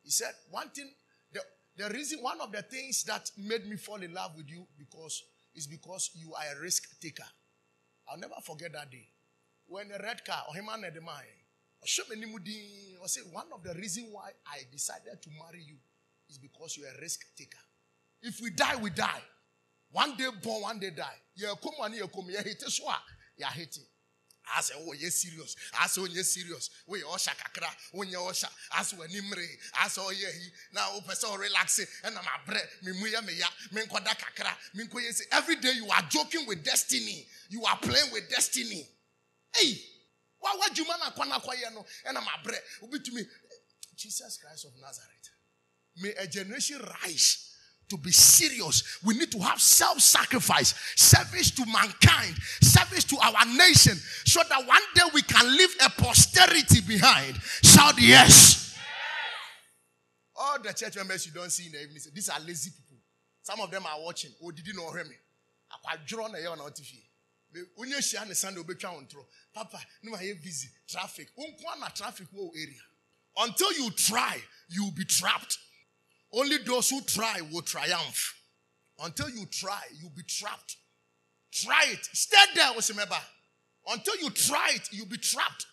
[0.03, 0.91] He said, One thing,
[1.33, 1.41] the,
[1.77, 5.23] the reason, one of the things that made me fall in love with you because
[5.55, 7.25] is because you are a risk taker.
[8.09, 9.07] I'll never forget that day.
[9.67, 11.15] When a red car, or him and the man,
[11.83, 15.77] I say one of the reasons why I decided to marry you
[16.29, 17.59] is because you're a risk taker.
[18.23, 19.23] If we die, we die.
[19.91, 21.17] One day born, one day die.
[21.35, 22.79] You come and you come, you hate it,
[23.37, 23.92] you hate it.
[24.87, 25.57] Oh, yes, serious.
[25.99, 26.71] Oh, yes, serious.
[26.87, 28.49] We osha kakra, when you osha.
[28.77, 29.47] I say, nimre.
[29.81, 30.29] I say, oh, yeah,
[30.75, 32.65] now, oh, person oh, relaxing, and I'm a bread.
[32.83, 35.23] Me muya me ya, me nkwada kakra, me yes.
[35.33, 37.27] Every day you are joking with destiny.
[37.49, 38.87] You are playing with destiny.
[39.57, 39.75] Hey,
[40.75, 41.85] you man akwana kwaya no?
[42.07, 42.61] And I'm a bread.
[42.83, 43.55] Ubi to me, eh,
[43.97, 45.31] Jesus Christ of Nazareth.
[46.01, 47.52] May a generation rise
[47.89, 53.45] to be serious, we need to have self sacrifice, service to mankind, service to our
[53.57, 57.37] nation, so that one day we can leave a posterity behind.
[57.63, 58.77] Shout yes.
[60.37, 62.97] All the church members you don't see in the evening, these are lazy people.
[63.43, 64.31] Some of them are watching.
[64.43, 65.07] Oh, did you know him?
[65.89, 67.03] I draw na on TV.
[67.77, 70.69] When you share the Sunday, be Papa, no, I busy.
[70.89, 71.29] Traffic.
[71.39, 72.81] Unkwana traffic area.
[73.37, 75.59] Until you try, you'll be trapped.
[76.33, 78.35] Only those who try will triumph.
[79.03, 80.77] Until you try, you'll be trapped.
[81.53, 82.05] Try it.
[82.13, 83.19] Stay there, Osimeba.
[83.89, 85.67] Until you try it, you'll be trapped.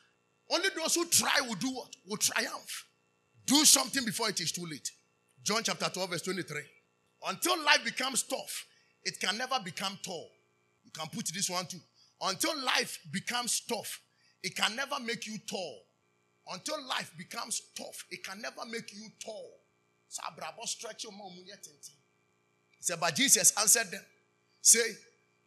[0.52, 1.96] Only those who try will do what?
[2.08, 2.86] Will triumph.
[3.46, 4.92] Do something before it is too late.
[5.44, 6.62] John chapter 12, verse 23.
[7.28, 8.66] Until life becomes tough,
[9.04, 10.30] it can never become tall.
[10.84, 11.80] You can put this one too.
[12.22, 14.02] Until life becomes tough,
[14.44, 15.82] it can never make you tall.
[16.52, 19.59] Until life becomes tough, it can never make you tall.
[20.10, 20.24] So
[21.46, 21.68] yet.
[22.80, 24.02] Say, but Jesus answered them,
[24.62, 24.80] say,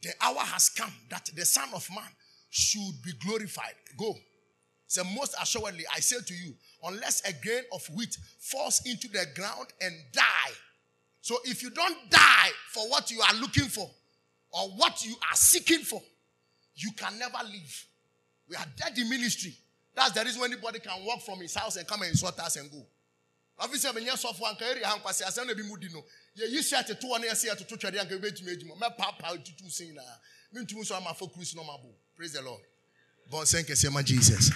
[0.03, 2.05] the hour has come that the Son of Man
[2.49, 3.75] should be glorified.
[3.99, 4.15] Go.
[4.87, 9.27] Say, most assuredly, I say to you, unless a grain of wheat falls into the
[9.35, 10.53] ground and die.
[11.23, 13.91] So if you don't die for what you are looking for
[14.53, 16.03] or what you are seeking for,
[16.75, 17.87] you can never live.
[18.49, 19.55] We are dead in ministry.
[19.95, 22.71] That's the reason anybody can walk from his house and come and insult us and
[22.71, 22.85] go
[23.63, 26.05] afisɛ menyɛ sɔfo anka area ha asɛm na bi mu di no
[26.37, 30.19] yɛyi hyɛ atetoɔ ne yɛsɛ yɛtoto twɛde anka bɛtumi adwuma mɛpaapaa tutu sen nyinaa
[30.55, 32.63] mentumi so ama cruise no mabo praise the lord.
[33.31, 34.51] Bɔnsɛn kɛseɛ ma jesus.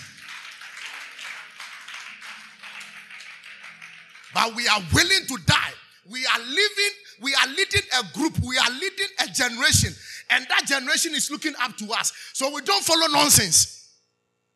[4.34, 5.72] But we are willing to die.
[6.10, 6.92] We are living
[7.22, 8.38] we are leading a group.
[8.40, 9.94] We are leading a generation.
[10.28, 12.12] And that generation is looking up to us.
[12.34, 13.88] So we don't follow nonsense.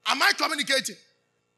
[0.07, 0.97] Am i communicating?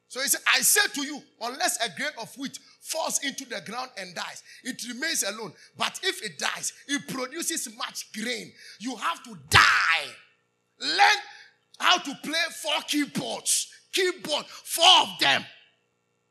[0.09, 3.63] So he said i say to you unless a grain of wheat falls into the
[3.65, 4.43] ground and dies.
[4.65, 5.53] It remains alone.
[5.79, 8.53] But if it dies, it produces much grain.
[8.81, 10.11] You have to die.
[10.81, 11.19] Learn
[11.79, 13.69] how to play four keyboards.
[13.93, 15.45] Keyboard, four of them.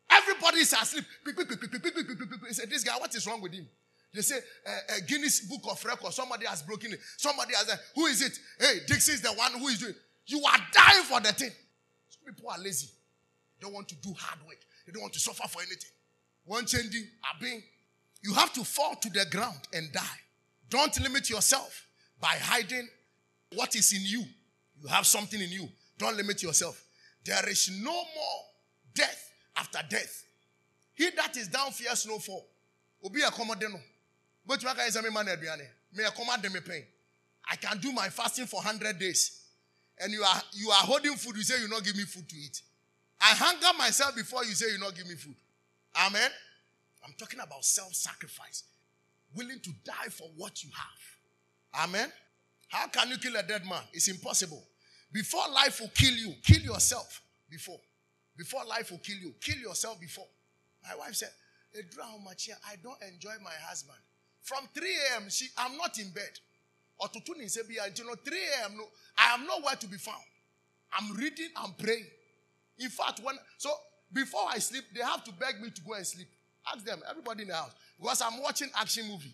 [0.10, 1.06] Everybody is asleep.
[1.26, 3.68] They say, This guy, what is wrong with him?
[4.14, 7.00] They say, uh, uh, Guinness Book of Records, somebody has broken it.
[7.16, 8.38] Somebody has, uh, who is it?
[8.60, 11.52] Hey, Dixie is the one who is doing You are dying for the thing.
[12.10, 12.90] Some people are lazy.
[13.58, 14.58] They don't want to do hard work.
[14.86, 15.92] They don't want to suffer for anything.
[16.46, 17.08] One changing.
[18.24, 20.02] You have to fall to the ground and die.
[20.70, 21.88] Don't limit yourself
[22.20, 22.88] by hiding
[23.56, 24.24] what is in you.
[24.82, 25.68] You have something in you.
[25.98, 26.82] Don't limit yourself.
[27.26, 28.42] There is no more
[28.96, 30.24] death after death.
[30.94, 32.48] He that is down fears no fall.
[33.04, 33.80] Obi accommodeno.
[34.46, 35.26] But you are man
[35.96, 36.84] Me accommodate me pain.
[37.50, 39.40] I can do my fasting for 100 days.
[40.00, 42.36] And you are you are holding food, you say you not give me food to
[42.36, 42.62] eat.
[43.20, 45.36] I hunger myself before you say you not give me food.
[45.96, 46.30] Amen.
[47.06, 48.64] I'm talking about self sacrifice,
[49.36, 51.84] willing to die for what you have.
[51.88, 52.12] Amen.
[52.70, 53.82] How can you kill a dead man?
[53.94, 54.64] It's impossible.
[55.12, 57.80] Before life will kill you, kill yourself before.
[58.38, 60.28] Before life will kill you, kill yourself before.
[60.88, 61.32] My wife said,
[61.76, 64.00] I don't enjoy my husband.
[64.42, 66.40] From 3 a.m., she, I'm not in bed.
[67.02, 68.78] ɔtoto ne nsa bi a nti no 3 a.m.
[68.78, 70.24] no I am nowhere to be found.
[70.94, 72.06] I'm reading, I'm praying.
[72.78, 73.72] In fact, when so
[74.14, 76.28] before I sleep, they have to beg me to go and sleep.
[76.72, 79.34] Ask them, everybody in the house, because I'm watching action movie.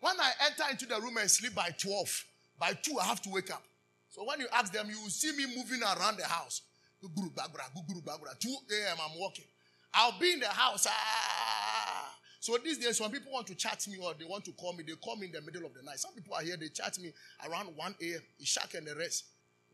[0.00, 2.24] When I enter into the room and sleep by 12,
[2.58, 3.62] by 2, I have to wake up.
[4.10, 6.62] So when you ask them, you will see me moving around the house.
[7.02, 8.96] 2 a.m.
[9.02, 9.44] I'm walking.
[9.92, 10.86] I'll be in the house.
[10.88, 12.14] Ah.
[12.40, 14.84] So these days, when people want to chat me or they want to call me,
[14.86, 15.98] they call me in the middle of the night.
[15.98, 17.12] Some people are here, they chat me
[17.48, 18.20] around 1 a.m.
[18.40, 19.24] Ishak and the rest.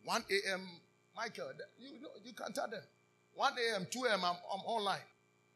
[0.05, 0.61] 1 a.m.
[1.17, 2.83] Michael, you know, you can tell them.
[3.41, 5.01] 1 a.m., 2 a.m., I'm, I'm online.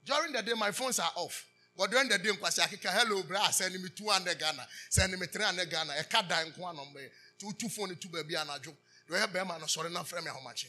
[0.06, 1.44] During the day, my phones are off.
[1.76, 5.92] But during the day, I'm hello, bra, send me 200 Ghana, send me 300 Ghana,
[6.00, 7.02] a card dying one on me,
[7.38, 8.76] two, two phone, two baby, and a joke.
[9.06, 9.58] Do you have Bema?
[9.60, 10.66] No, sorry, not frame how much.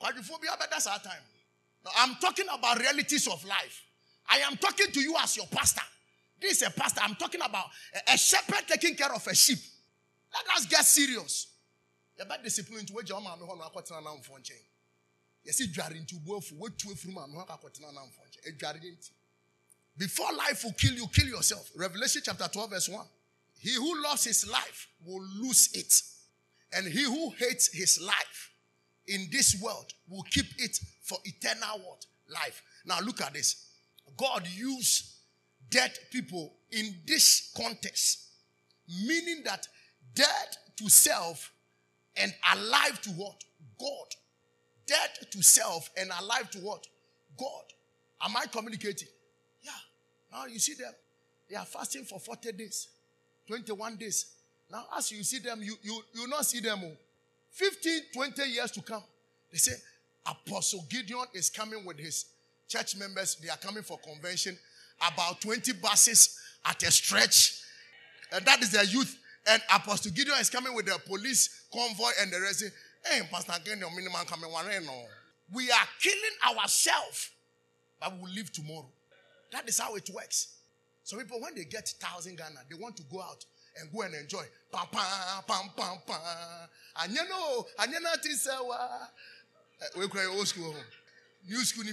[0.00, 1.20] Quadrophobia, but that's our time.
[1.84, 3.84] Now, I'm talking about realities of life.
[4.30, 5.82] I am talking to you as your pastor.
[6.40, 7.02] This is a pastor.
[7.04, 7.66] I'm talking about
[8.08, 9.58] a, a shepherd taking care of a sheep.
[10.32, 11.48] Let us get serious.
[12.16, 13.96] You're about discipline to which your man who are cutting
[15.56, 15.56] on phone chain.
[15.56, 18.96] Yes, it jarring to both what two from man who are cutting on phone chain.
[19.96, 21.70] Before life will kill you, kill yourself.
[21.76, 23.06] Revelation chapter 12, verse 1.
[23.58, 25.92] He who loves his life will lose it.
[26.72, 28.52] And he who hates his life
[29.08, 31.98] in this world will keep it for eternal?
[32.28, 32.62] Life.
[32.84, 33.70] Now look at this.
[34.16, 35.16] God used
[35.70, 38.28] dead people in this context,
[39.06, 39.66] meaning that
[40.14, 41.52] dead to self
[42.16, 43.42] and alive to what?
[43.80, 44.14] God.
[44.88, 46.86] Dead to self and alive to what?
[47.38, 47.64] God.
[48.22, 49.08] Am I communicating?
[49.62, 49.70] Yeah.
[50.32, 50.92] Now you see them.
[51.48, 52.88] They are fasting for 40 days,
[53.46, 54.34] 21 days.
[54.70, 56.80] Now, as you see them, you you you not see them.
[57.52, 59.02] 15, 20 years to come.
[59.50, 59.72] They say,
[60.26, 62.26] Apostle Gideon is coming with his
[62.68, 63.36] church members.
[63.36, 64.58] They are coming for convention.
[65.12, 67.62] About 20 buses at a stretch.
[68.32, 69.18] And that is their youth.
[69.48, 72.64] And Apostle Gideon is coming with the police convoy and the rest.
[73.04, 74.66] Hey, Pastor minimum coming one.
[75.52, 77.30] We are killing ourselves,
[78.00, 78.88] but we will live tomorrow.
[79.52, 80.56] That is how it works.
[81.04, 83.44] So people, when they get thousand Ghana, they want to go out
[83.80, 84.44] and go and enjoy.
[84.72, 86.18] Pam pam pam pam pam.
[87.02, 90.74] And you know, and you know, eh, we cry old school.
[91.48, 91.84] New school.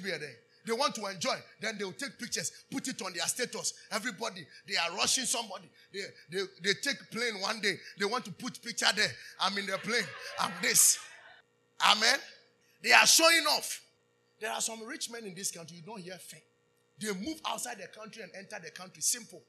[0.66, 1.36] They want to enjoy.
[1.62, 3.74] Then they will take pictures, put it on their status.
[3.92, 5.70] Everybody, they are rushing somebody.
[5.94, 6.02] They,
[6.32, 7.76] they, they take plane one day.
[8.00, 9.12] They want to put picture there.
[9.40, 10.04] I'm in the plane.
[10.40, 10.98] I'm this.
[11.86, 12.18] Amen.
[12.82, 13.82] They are showing off.
[14.40, 15.78] There are some rich men in this country.
[15.78, 16.42] You don't hear fame.
[17.00, 19.02] They move outside the country and enter the country.
[19.02, 19.44] Simple.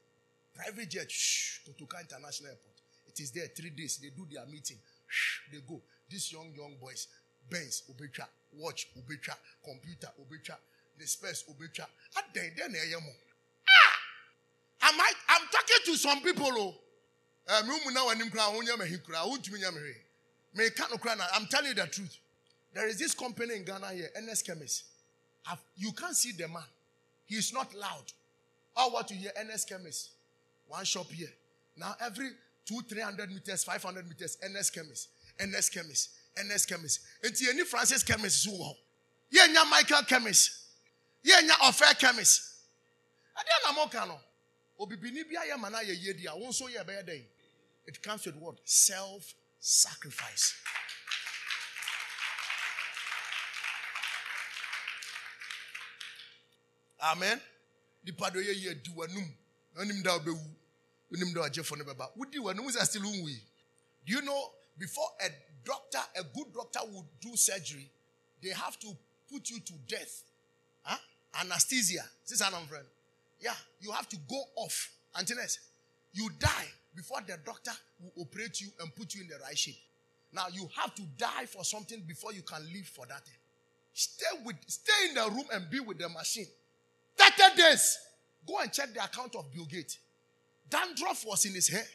[0.53, 1.11] Private jet.
[1.11, 1.61] Shh.
[1.67, 2.75] Kotoka International Airport.
[3.07, 3.97] It is there three days.
[3.97, 4.77] They do their meeting.
[5.07, 5.39] Shh.
[5.51, 5.81] They go.
[6.09, 7.07] These young, young boys.
[7.49, 8.27] Benz, Obetra.
[8.53, 9.35] Watch, Obetra.
[9.63, 10.57] Computer, Obetra
[10.97, 11.43] the space
[12.33, 13.13] den na eyemo.
[13.69, 14.89] Ah!
[14.89, 16.75] Am I I'm talking to some people oh.
[17.49, 17.61] Eh
[17.93, 18.05] na
[21.33, 22.17] I'm telling you the truth.
[22.73, 24.83] There is this company in Ghana here, Ernest Chemist.
[25.43, 26.63] Have, you can't see the man.
[27.25, 28.03] He is not loud.
[28.75, 30.11] All what you hear, Ernest Chemist.
[30.67, 31.31] One shop here.
[31.77, 32.29] Now every
[32.65, 36.99] two, three hundred meters, five hundred meters, Ernest Chemist, Ernest Chemist, Ernest Chemist.
[37.23, 38.73] Enti any Francis Chemist so ho.
[39.29, 40.66] Ye nya Michael Chemist
[41.27, 42.41] yɛnya ɔfɛ chemist.
[43.37, 44.19] Ɛdeɛ na moka no
[44.79, 47.25] obibini bi ayɛ ma no ayɛ yie di a wo nso yɛ
[47.85, 48.57] it comes with what?
[48.65, 50.53] Self sacrifice
[57.01, 57.41] amen.
[58.03, 59.33] Nipa do yɛ yie di w'anum.
[59.77, 60.55] Onim da ɔbɛwu
[61.13, 62.15] onim da ɔgyefo no bɛba.
[62.17, 63.39] Wodi w'anum sɛ still wunwi
[64.05, 65.29] do you know before a
[65.63, 67.91] doctor a good doctor would do surgery
[68.41, 68.95] they have to
[69.29, 70.23] put you to death?
[71.39, 72.03] Anesthesia.
[72.27, 72.85] This is an friend.
[73.39, 75.37] Yeah, you have to go off until
[76.13, 79.77] you die before the doctor will operate you and put you in the right shape.
[80.33, 83.21] Now you have to die for something before you can live for that.
[83.93, 86.47] Stay with stay in the room and be with the machine.
[87.17, 87.97] 30 days.
[88.47, 89.97] Go and check the account of Bill Gates.
[90.69, 91.85] Dandruff was in his hair.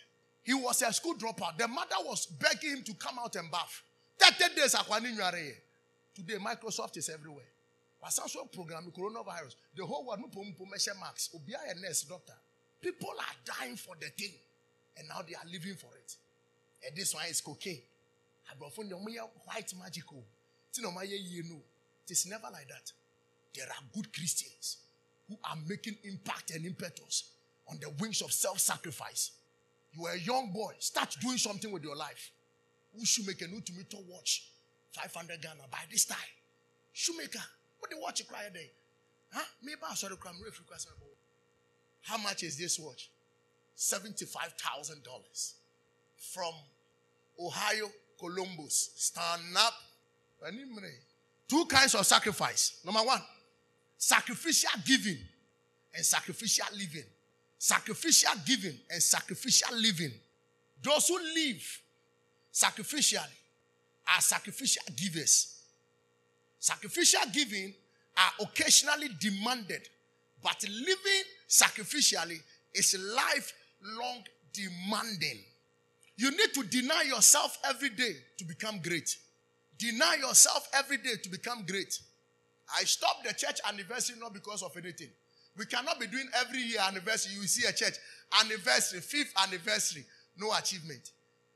[0.42, 1.56] He was a school dropout.
[1.56, 3.82] The mother was begging him to come out and bath.
[4.18, 4.74] 30 days.
[6.14, 7.44] Today, Microsoft is everywhere
[8.10, 9.54] so program the coronavirus.
[9.76, 11.30] The whole world no pom measure marks.
[11.34, 12.34] Obi a nurse doctor.
[12.80, 14.32] People are dying for the thing
[14.98, 16.16] and now they are living for it.
[16.86, 17.82] And this one is cocaine.
[18.50, 20.24] Aborɔfo ne ɔmo white magical.
[20.72, 21.62] Ti ɔmo ayɛ yie no
[22.04, 22.92] it is never like that.
[23.54, 24.78] There are good christians
[25.28, 27.30] who are making impact and impetus
[27.70, 29.30] on the wings of self-sacrifice.
[29.92, 32.32] You are a young boy start doing something with your life.
[32.96, 34.48] Who shoemaker no to me to watch
[34.92, 36.18] 500 ghana by this time.
[36.92, 37.42] Shoemaker
[37.82, 38.70] what the watch you cry day?
[39.32, 39.42] Huh?
[39.60, 40.36] Maybe I the crime
[42.02, 43.10] How much is this watch?
[43.76, 45.52] $75,000
[46.16, 46.52] from
[47.40, 48.90] Ohio, Columbus.
[48.94, 49.74] Stand up.
[51.48, 52.80] Two kinds of sacrifice.
[52.84, 53.20] Number one,
[53.98, 55.18] sacrificial giving
[55.94, 57.04] and sacrificial living.
[57.58, 60.12] Sacrificial giving and sacrificial living.
[60.82, 61.80] Those who live
[62.52, 63.38] sacrificially
[64.14, 65.61] are sacrificial givers.
[66.62, 67.74] Sacrificial giving
[68.16, 69.88] are occasionally demanded,
[70.44, 72.40] but living sacrificially
[72.72, 75.40] is lifelong demanding.
[76.16, 79.16] You need to deny yourself every day to become great.
[79.76, 81.98] Deny yourself every day to become great.
[82.78, 85.10] I stopped the church anniversary not because of anything.
[85.58, 87.32] We cannot be doing every year anniversary.
[87.34, 87.94] You see a church
[88.40, 90.04] anniversary, fifth anniversary,
[90.38, 91.10] no achievement.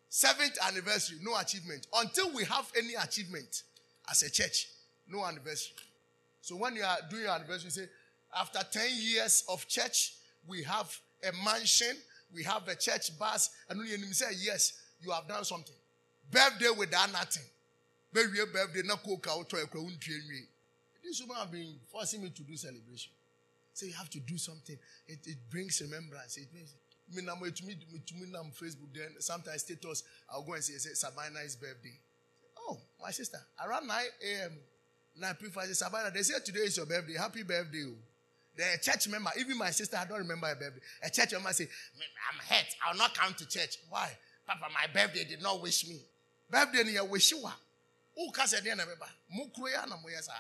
[0.08, 1.86] Seventh anniversary, no achievement.
[1.94, 3.62] Until we have any achievement
[4.10, 4.66] as a church,
[5.08, 5.76] no anniversary.
[6.40, 7.88] So when you are doing your anniversary, you say,
[8.36, 10.14] after 10 years of church,
[10.46, 11.96] we have a mansion,
[12.32, 15.74] we have a church bus, and you say, yes, you have done something.
[16.30, 17.42] Birthday without nothing.
[18.12, 23.12] Baby, birthday, no cook out to This woman have been forcing me to do celebration.
[23.72, 24.76] So you have to do something.
[25.06, 26.38] It, it brings remembrance.
[26.38, 26.74] It brings
[27.12, 28.94] me now to me to me on Facebook.
[28.94, 30.02] Then sometimes status
[30.32, 31.92] I'll go and say, say Sabina's birthday.
[32.58, 34.52] Oh, my sister, around 9 a.m.
[35.18, 36.10] 9 prefer say Sabina.
[36.12, 37.14] They say today is your birthday.
[37.16, 37.84] Happy birthday.
[37.86, 37.94] Oh.
[38.56, 40.80] The church member, even my sister, I don't remember her birthday.
[41.02, 41.68] A church member say,
[42.32, 42.66] I'm hurt.
[42.86, 43.78] I'll not come to church.
[43.90, 44.10] Why?
[44.46, 46.00] Papa, my birthday did not wish me.
[46.50, 47.38] Birthday ya wish you.
[48.16, 49.08] Who can say na beba?
[49.30, 50.32] Mukro ya na moya sa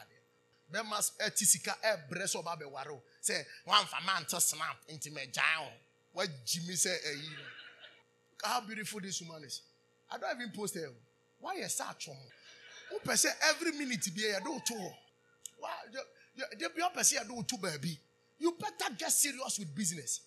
[0.72, 5.60] bɛma ɛti sika ɛbrɛ sɛ ɔba bɛware o sɛ wamfa ma nto snap nti mɛgyan
[5.60, 5.72] o
[6.14, 7.36] wagyi mi sɛ ɛyi eh,
[8.42, 9.62] no how beautiful this woman is
[10.10, 10.90] i don't even post her
[11.38, 12.16] why yɛ sɛ atwom
[12.92, 17.42] wopɛ sɛ every minute bi yɛde wo to hɔ de bi ɔpɛ sɛ yɛde wo
[17.42, 17.98] to baabi.
[18.38, 20.20] You better get serious with business.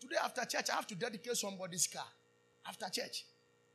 [0.00, 2.06] Today after church i have to dedicate somebody's car.
[2.66, 3.24] After church.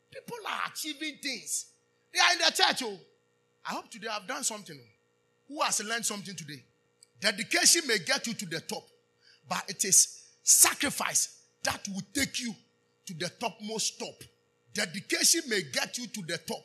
[0.10, 1.66] People are achieving things.
[2.14, 2.98] They are in the church oh.
[3.66, 4.90] I hope today i've done something oh.
[5.54, 6.64] Who has learned something today.
[7.20, 8.84] Dedication may get you to the top,
[9.48, 12.54] but it is sacrifice that will take you
[13.06, 14.16] to the topmost top.
[14.74, 16.64] Dedication may get you to the top,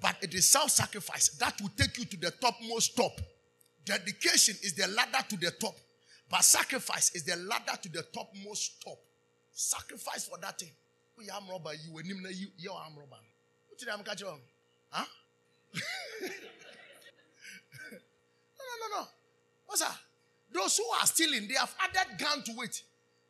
[0.00, 3.20] but it is self sacrifice that will take you to the topmost top.
[3.84, 5.74] Dedication is the ladder to the top,
[6.30, 8.98] but sacrifice is the ladder to the topmost top.
[9.52, 10.70] Sacrifice for that thing.
[11.18, 13.16] We am robber, you We name you you arm robber.
[13.68, 14.38] What did I catch on?
[14.90, 15.04] Huh?
[17.92, 19.06] no, no.
[19.66, 19.96] What's that?
[20.52, 22.82] Those who are stealing, they have added gun to it.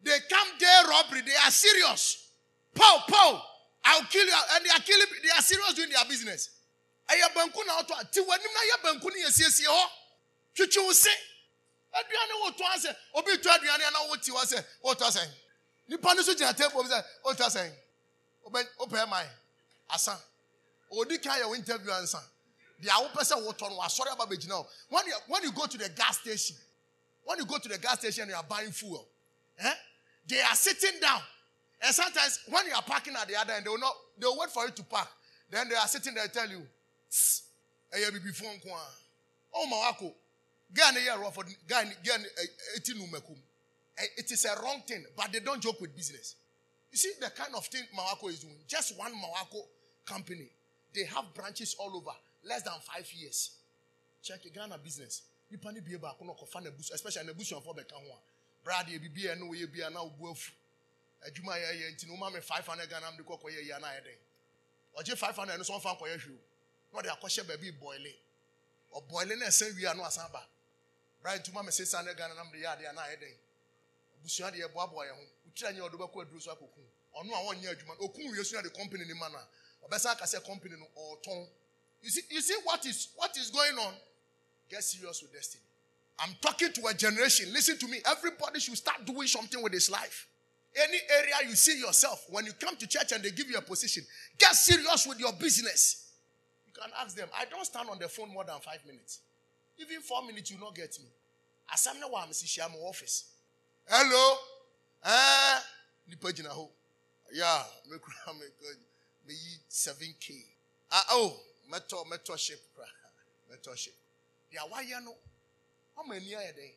[0.03, 1.21] They come there robbery.
[1.23, 2.31] They are serious.
[2.75, 3.43] Pow, pow.
[3.85, 4.33] I'll kill you.
[4.55, 5.07] And they are killing.
[5.23, 6.60] They are serious doing their business.
[7.11, 9.91] Aya banku na oto ti wani na ya banku ni yesiesie ho.
[10.55, 10.93] Twitwi wo.
[11.93, 12.97] Aduane wo to ase.
[13.15, 14.57] Obi to aduane na wo ti wo se.
[14.83, 15.27] Wo to ase.
[15.89, 17.01] Nipa no so gina table se.
[17.25, 17.73] Wo to ase.
[18.47, 19.27] Obe ope mai.
[19.91, 20.17] Asa.
[20.93, 22.21] Odi kan ya interview ansa.
[22.81, 25.89] The awopɛ water no wasɔre aba bɛgyina hɔ when you when you go to the
[25.91, 26.57] gas station
[27.25, 29.07] when you go to the gas station and you are buying fuel
[29.59, 29.75] eh,
[30.27, 31.21] they are sitting down
[31.83, 34.39] and sometimes when you are parking at the other end they will not they will
[34.39, 35.09] wait for you to park
[35.51, 36.67] then they are sitting there tell you
[37.93, 37.99] a
[39.69, 39.93] ma
[40.93, 41.15] ne yɛ
[41.69, 42.29] ne ne
[44.17, 46.37] it is a wrong thing but they don't joke with business
[46.91, 49.63] you see the kind of thing Mawako is doing just one Mawako
[50.07, 50.49] company
[50.95, 52.13] they have branches all over
[52.45, 53.51] less than five years.
[54.23, 55.23] Check a Ghana business.
[55.51, 57.95] You pani be able to find a boost, especially in a bush for Becca.
[58.65, 60.53] Brad, you be a no, you be a now wolf.
[61.27, 64.19] A Juma, you know, mamma, five hundred Ghana, the cocoa, yana a day.
[64.97, 66.15] Or just five hundred and so far for you.
[66.15, 66.50] What
[67.03, 68.19] they are question baby boiling.
[68.91, 70.43] Or boiling and say we are no asamba.
[71.23, 73.37] Brian to mamma says, Sandra Ghana, the yard, and I day.
[74.25, 76.85] Bushia, the boy, who train your double quad, Drusa Cocoon.
[77.13, 79.43] Or no one year, Okun, you see the company in the manner.
[79.83, 81.47] Or Bessaka say company or tone.
[82.03, 83.95] You see, you see what is what is going on?
[84.71, 85.65] Get serious with destiny.
[86.19, 87.53] I'm talking to a generation.
[87.53, 87.99] Listen to me.
[88.07, 90.27] Everybody should start doing something with his life.
[90.77, 93.63] Any area you see yourself, when you come to church and they give you a
[93.63, 94.05] position,
[94.39, 96.10] get serious with your business.
[96.81, 97.29] You can ask them.
[97.39, 99.21] I don't stand on the phone more than five minutes.
[99.79, 101.09] Even four minutes, you not get me.
[101.73, 103.25] As I'm now, I'm in office.
[103.87, 104.37] Hello?
[105.05, 105.59] Eh?
[107.33, 109.35] Yeah, me
[109.71, 110.43] 7K.
[110.91, 111.37] Uh, oh,
[111.71, 112.61] mɛtɔ mentorship
[113.51, 113.95] mentorship
[114.53, 115.15] deɛ wayɛ no
[115.97, 116.75] How many are there?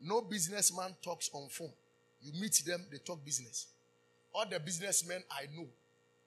[0.00, 1.72] no businessman talks on phone
[2.22, 3.66] you meet them they talk business
[4.32, 5.66] all the businessmen i know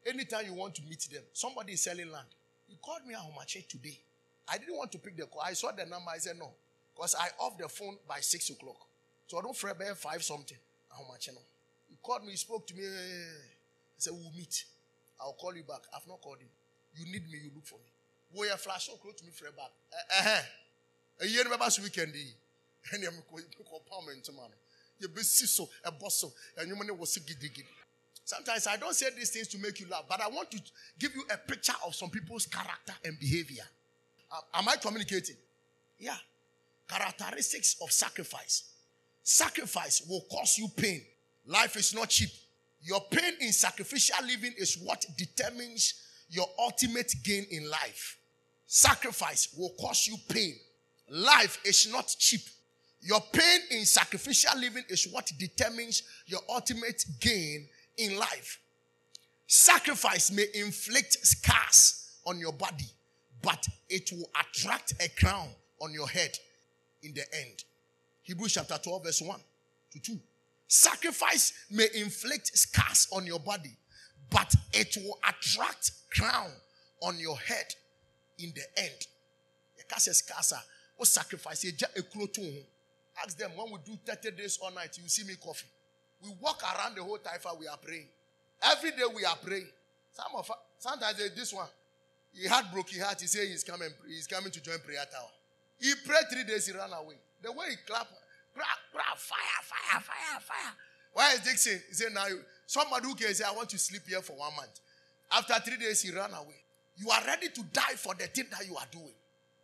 [0.06, 2.28] anytime you want to meet them somebody is selling land
[2.74, 4.00] he called me ahomache today.
[4.50, 5.42] I didn't want to pick the call.
[5.42, 6.10] I saw the number.
[6.10, 6.50] I said no.
[6.96, 8.78] Because i off the phone by six o'clock.
[9.28, 10.58] So i don't fret by five something.
[10.92, 11.42] Ahomache no
[11.90, 12.84] he called me he spoke to me.
[12.84, 14.66] I said we'll meet.
[15.22, 15.82] I'll call you back.
[15.96, 16.50] I've not called him.
[16.96, 17.90] You need me, you look for me.
[18.34, 19.72] Wo yɛ flash o kuro tumi frɛ back.
[20.12, 20.46] Ɛhɛn.
[21.22, 22.34] Eyi ni bɛba so weekend yi.
[22.92, 24.56] Ɛni ɛmi kɔ palm ntoma no.
[25.02, 26.34] Yɛ bɛ si so ɛbɔ so.
[26.58, 27.68] Ɛnyɔm ne wɔ si gidigidi.
[28.26, 30.62] Sometimes I don't say these things to make you laugh, but I want to
[30.98, 33.64] give you a picture of some people's character and behavior.
[34.32, 35.36] Uh, am I communicating?
[36.00, 36.16] Yeah.
[36.88, 38.72] Characteristics of sacrifice.
[39.24, 41.02] Sacrifice will cause you pain.
[41.46, 42.30] Life is not cheap.
[42.82, 45.94] Your pain in sacrificial living is what determines
[46.30, 48.18] your ultimate gain in life.
[48.66, 50.56] Sacrifice will cause you pain.
[51.10, 52.42] Life is not cheap.
[53.02, 57.68] Your pain in sacrificial living is what determines your ultimate gain
[57.98, 58.60] in life.
[59.48, 62.86] Sacrifice may inflict scars on your body,
[63.42, 65.50] but it will attract a crown
[65.82, 66.38] on your head
[67.04, 67.64] in the end.
[68.24, 69.40] Hebrews chapter 12, verse 1
[69.92, 70.20] to 2.
[70.68, 73.78] Sacrifice may inflict scars on your body,
[74.30, 76.50] but it will attract crown
[77.02, 77.76] on your head
[78.40, 79.08] in the end.
[79.78, 80.54] The cast scars
[80.96, 81.66] what sacrifice
[83.24, 85.68] Ask them when we do 30 days all night, you see me coffee.
[86.24, 88.08] We walk around the whole Taifa, we are praying.
[88.62, 89.68] Every day we are praying.
[90.14, 90.50] Some of
[90.80, 91.68] sometimes this one,
[92.34, 93.20] he had broken heart.
[93.20, 95.30] He said he's coming, he's coming to join prayer tower.
[95.80, 97.16] He prayed three days, he ran away.
[97.42, 98.12] The way he clapped,
[98.56, 98.66] fire,
[99.18, 100.74] fire, fire, fire.
[101.12, 101.82] Why is Dixon?
[101.90, 102.26] He said, now
[102.66, 104.80] somebody who can say, I want to sleep here for one month.
[105.32, 106.56] After three days, he ran away.
[106.96, 109.14] You are ready to die for the thing that you are doing.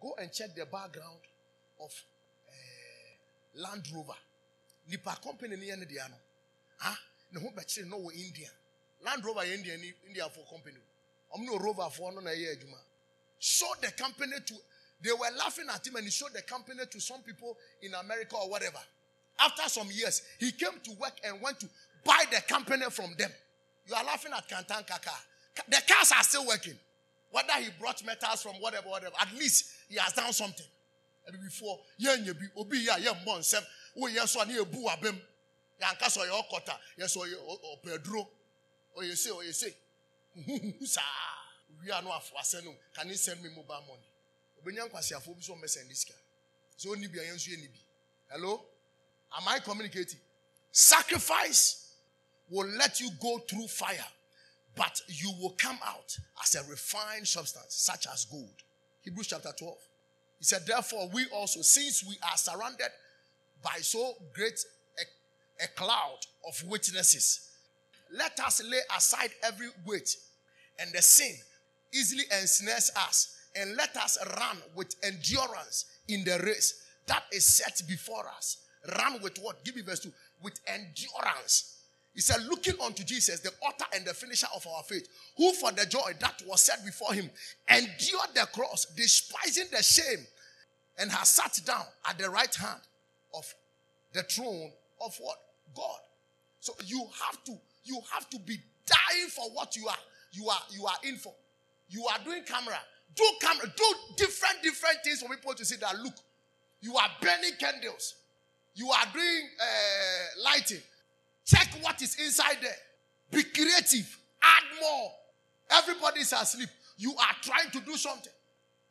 [0.01, 1.19] Go and check the background
[1.81, 1.91] of
[2.47, 4.13] uh, Land Rover.
[4.89, 5.85] Nipa company ni yɛn
[6.83, 6.97] ah,
[7.31, 8.49] ne ho bɛkyerɛ no wɔ India.
[9.01, 10.77] Land Rover yɛ India ni India for company.
[11.35, 12.79] Ɔmo ne Rover for no na ɛyɛ adwuma.
[13.39, 14.55] Show the company to
[15.01, 18.35] they were laughing at him and he showed the company to some people in America
[18.35, 18.79] or whatever.
[19.39, 21.67] After some years, he came to work and went to
[22.03, 23.31] buy the company from them.
[23.87, 25.11] You are laughing at Kantan Kaka.
[25.69, 26.77] The cars are still working.
[27.31, 30.65] Whether he brought metals from whatever, whatever, at least he has done something.
[31.27, 33.63] And before, yeah, you be obi ya yeah, mon sem.
[34.01, 34.87] Oh yes, one ye bu
[35.79, 35.87] abem.
[35.87, 36.73] Yanka so your kota.
[36.97, 37.25] Yes, or
[37.83, 38.27] Pedro.
[38.97, 39.73] Oh you say, oh you say.
[40.85, 41.01] Sir,
[41.83, 42.11] we are no.
[42.95, 44.09] Can you send me mobile money?
[44.59, 46.13] obɛnya nkwasiafoɔ bi so ɔmmɛsɛn ne sika
[46.77, 47.79] sɛ ɔnni bi a nso yɛ ni bi
[48.31, 48.65] hello
[49.37, 50.19] am i communicating
[50.71, 51.93] sacrifice
[52.49, 54.05] will let you go through fire
[54.75, 58.63] but you will come out as a refined substance such as gold
[59.01, 59.77] hebrews chapter 12
[60.39, 62.89] he said therefore we also since we are surrounded
[63.61, 64.59] by so great
[65.63, 67.49] a, cloud of witnesses
[68.15, 70.15] let us lay aside every weight
[70.79, 71.35] and the sin
[71.93, 77.81] easily ensnares us and let us run with endurance in the race that is set
[77.87, 78.57] before us.
[78.97, 79.63] Run with what?
[79.65, 80.11] Give me verse 2.
[80.41, 81.75] With endurance.
[82.13, 85.07] He said, looking unto Jesus, the author and the finisher of our faith,
[85.37, 87.29] who for the joy that was set before him
[87.69, 90.25] endured the cross, despising the shame,
[90.97, 92.81] and has sat down at the right hand
[93.33, 93.53] of
[94.13, 95.37] the throne of what?
[95.75, 95.99] God.
[96.59, 99.97] So you have to, you have to be dying for what you are,
[100.31, 101.33] you are, you are in for.
[101.89, 102.77] You are doing camera.
[103.15, 103.85] Do camera, do
[104.17, 106.13] different, different things for people to see that look,
[106.81, 108.15] you are burning candles,
[108.75, 110.81] you are doing uh, lighting.
[111.45, 112.75] Check what is inside there.
[113.31, 114.17] Be creative.
[114.41, 115.11] Add more.
[115.71, 116.69] Everybody is asleep.
[116.97, 118.31] You are trying to do something.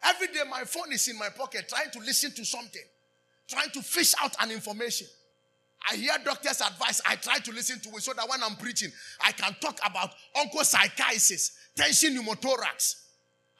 [0.02, 2.82] Every day, my phone is in my pocket, trying to listen to something,
[3.48, 5.06] trying to fish out an information.
[5.90, 7.00] I hear doctor's advice.
[7.06, 8.90] I try to listen to it so that when I'm preaching,
[9.22, 12.96] I can talk about onchocerciasis, tension pneumothorax,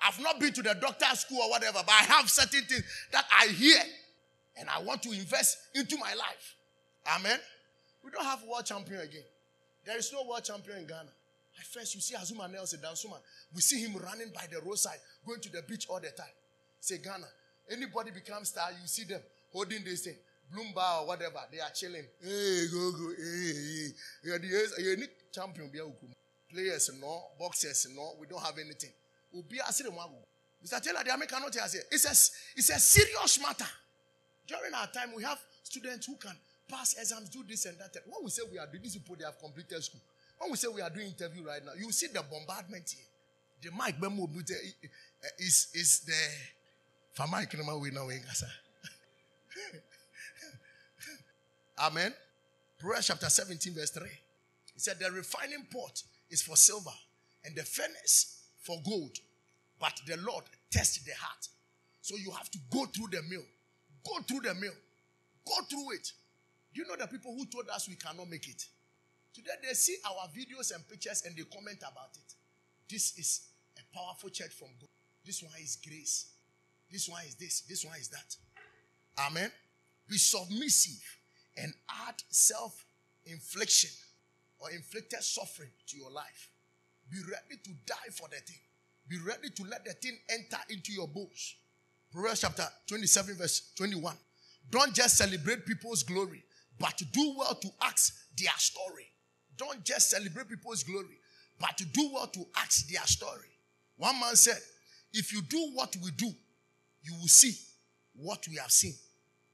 [0.03, 3.27] I've not been to the doctor's school or whatever, but I have certain things that
[3.37, 3.79] I hear
[4.57, 6.55] and I want to invest into my life.
[7.17, 7.39] Amen.
[8.05, 9.25] We don't have world champion again.
[9.85, 11.09] There is no world champion in Ghana.
[11.59, 13.19] At first, you see Azumah Nelson, Dansoman.
[13.55, 16.27] We see him running by the roadside, going to the beach all the time.
[16.81, 17.27] Say Ghana.
[17.71, 19.21] Anybody becomes star, you see them
[19.53, 20.15] holding this thing.
[20.53, 22.05] Bloomberg or whatever, they are chilling.
[22.23, 23.89] Hey, go, go, hey, hey.
[24.25, 25.71] You're the unique champion.
[26.51, 27.23] Players, no.
[27.39, 28.15] Boxers, no.
[28.21, 28.91] We don't have anything.
[29.35, 30.83] Mr.
[30.83, 31.83] Taylor, the American not here.
[31.91, 33.67] It's a, it's a serious matter.
[34.47, 36.35] During our time, we have students who can
[36.69, 37.95] pass exams, do this and that.
[38.07, 40.01] When we say we are doing this, people they have completed school.
[40.39, 43.05] When we say we are doing interview right now, you see the bombardment here.
[43.61, 46.15] The mic bemo eh, eh, is is the
[47.13, 48.21] Fama Ikinema we now in
[51.81, 52.13] Amen.
[52.79, 54.09] Proverbs chapter 17, verse 3.
[54.75, 56.95] He said, The refining pot is for silver,
[57.45, 59.17] and the furnace for gold,
[59.81, 61.49] but the Lord tests the heart.
[62.01, 63.43] So you have to go through the mill.
[64.07, 64.73] Go through the mill.
[65.47, 66.13] Go through it.
[66.75, 68.65] Do you know the people who told us we cannot make it?
[69.35, 72.35] Today they see our videos and pictures and they comment about it.
[72.89, 73.49] This is
[73.79, 74.89] a powerful church from God.
[75.25, 76.31] This one is grace.
[76.91, 77.61] This one is this.
[77.63, 78.37] This one is that.
[79.19, 79.51] Amen.
[80.09, 81.18] Be submissive
[81.63, 81.73] and
[82.07, 82.85] add self
[83.27, 83.91] infliction
[84.61, 86.51] or inflicted suffering to your life.
[87.11, 88.61] Be ready to die for the thing.
[89.09, 91.57] Be ready to let the thing enter into your bones.
[92.13, 94.15] Proverbs chapter 27, verse 21.
[94.71, 96.45] Don't just celebrate people's glory,
[96.79, 99.07] but do well to ask their story.
[99.57, 101.19] Don't just celebrate people's glory,
[101.59, 103.49] but do well to ask their story.
[103.97, 104.59] One man said,
[105.13, 106.31] If you do what we do,
[107.03, 107.55] you will see
[108.15, 108.95] what we have seen.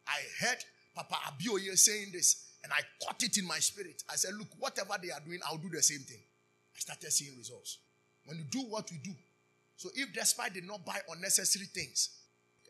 [0.06, 0.58] I heard
[0.94, 4.02] Papa Abioye saying this, and I caught it in my spirit.
[4.10, 6.20] I said, Look, whatever they are doing, I'll do the same thing.
[6.74, 7.78] I started seeing results.
[8.26, 9.12] When you do what we do,
[9.76, 12.10] so if despite did not buy unnecessary things,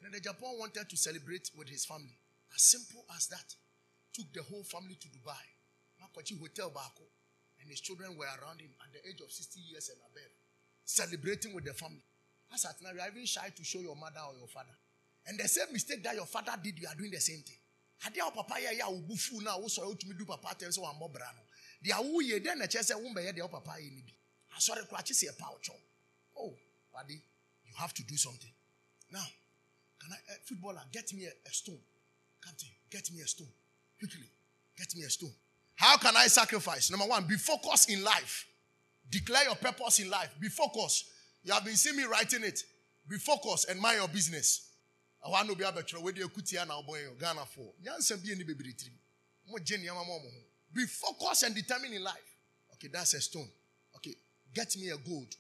[0.04, 2.12] then the Japan wanted to celebrate with his family.
[2.54, 3.54] As simple as that.
[4.12, 5.42] Took the whole family to Dubai.
[5.98, 7.08] Makwachi Hotel Bako.
[7.60, 10.30] And his children were around him at the age of 60 years and above.
[10.84, 12.04] Celebrating with the family.
[12.52, 14.76] As at now, you are even shy to show your mother or your father.
[15.26, 17.56] And the same mistake that your father did, you are doing the same thing.
[18.06, 20.70] Ade a papa yɛ yɛ a wobu fu na wo sɔrɔ wotumi du papa atɛm
[20.70, 21.42] sɛ wambɔ bra no.
[21.82, 24.12] Deɛ woyɛ dɛn na kyerɛ sɛ wombɛyɛ deɛ wo papa yɛ no bi?
[24.56, 25.80] Asɔre kora kye sɛ ɛpa wo
[26.36, 26.58] oh
[26.92, 27.14] buddy
[27.64, 28.52] you have to do something.
[29.10, 29.26] Now
[30.00, 31.80] can I, uh, footballer get me a, a stone.
[32.42, 33.52] Captain get me a stone.
[33.98, 34.28] Quickly
[34.76, 35.32] get me a stone.
[35.76, 36.90] How can I sacrifice?
[36.90, 38.46] Number one be focused in life.
[39.10, 40.30] Declare your purpose in life.
[40.40, 41.06] Be focused.
[41.42, 42.62] You have been seeing me writing it.
[43.08, 43.68] Be focused.
[43.68, 44.70] And mind your business
[45.24, 48.74] ɛhɔ ano bi abɛtwerɛ wɔde akutia na ɔbɔ yɛ ghana fo nyansa bi ni bebree
[48.74, 48.98] tirim
[49.46, 50.40] mo gye nneɛma mo ɔmo ho.
[50.72, 52.36] Be focused and determined in life.
[52.74, 53.48] Okay that's a stone.
[53.96, 54.14] Okay
[54.52, 55.34] get me a gold.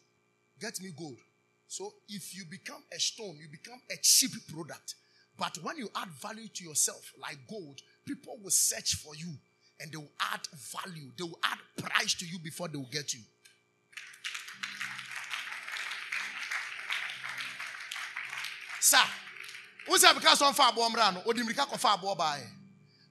[0.58, 1.18] Get me gold.
[1.66, 4.94] So if you become a stone you become a cheap product.
[5.36, 9.32] But when you add value to yourself like gold people will search for you
[9.80, 11.10] and they will add value.
[11.18, 13.20] They will add price to you before they will get you.
[18.80, 18.98] Sir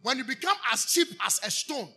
[0.03, 1.87] When you become as cheap as a stone,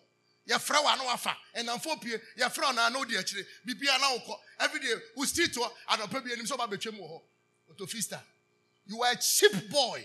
[0.47, 3.43] your friend no afa and pie your friend I know the actually.
[3.67, 6.99] Bibia na ukọ every day we still to and on pay him so ba betwem
[6.99, 7.23] ho
[7.77, 8.21] to fista
[8.87, 10.05] you are a cheap boy.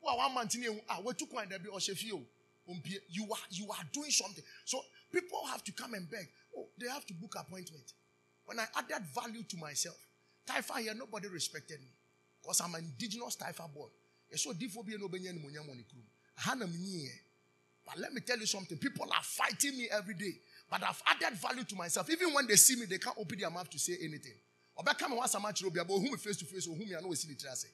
[0.00, 2.22] One man tini ah we took one there be oshefio
[3.10, 3.24] you?
[3.24, 4.42] Are you are doing something.
[4.64, 4.80] So
[5.12, 6.28] people have to come and beg.
[6.56, 7.92] Oh they have to book appointment.
[8.46, 9.98] When i added value to myself
[10.46, 11.88] Taifa here nobody respected me.
[12.40, 13.88] Because i'm an indigenous Taifa boy
[14.34, 14.92] ɛsɛ odiifo bi
[16.66, 17.20] menyiɛ
[17.86, 18.78] but let me tell you something.
[18.78, 20.32] People are fighting me every day.
[20.70, 22.08] But i've added value to myself.
[22.10, 24.34] Even when they see me they can't open their mouth to say anything.
[24.78, 27.28] Ɔbɛka me wasama kyerɛ obi aba ohun me face to face ohun me ana osi
[27.28, 27.66] ne tiri ase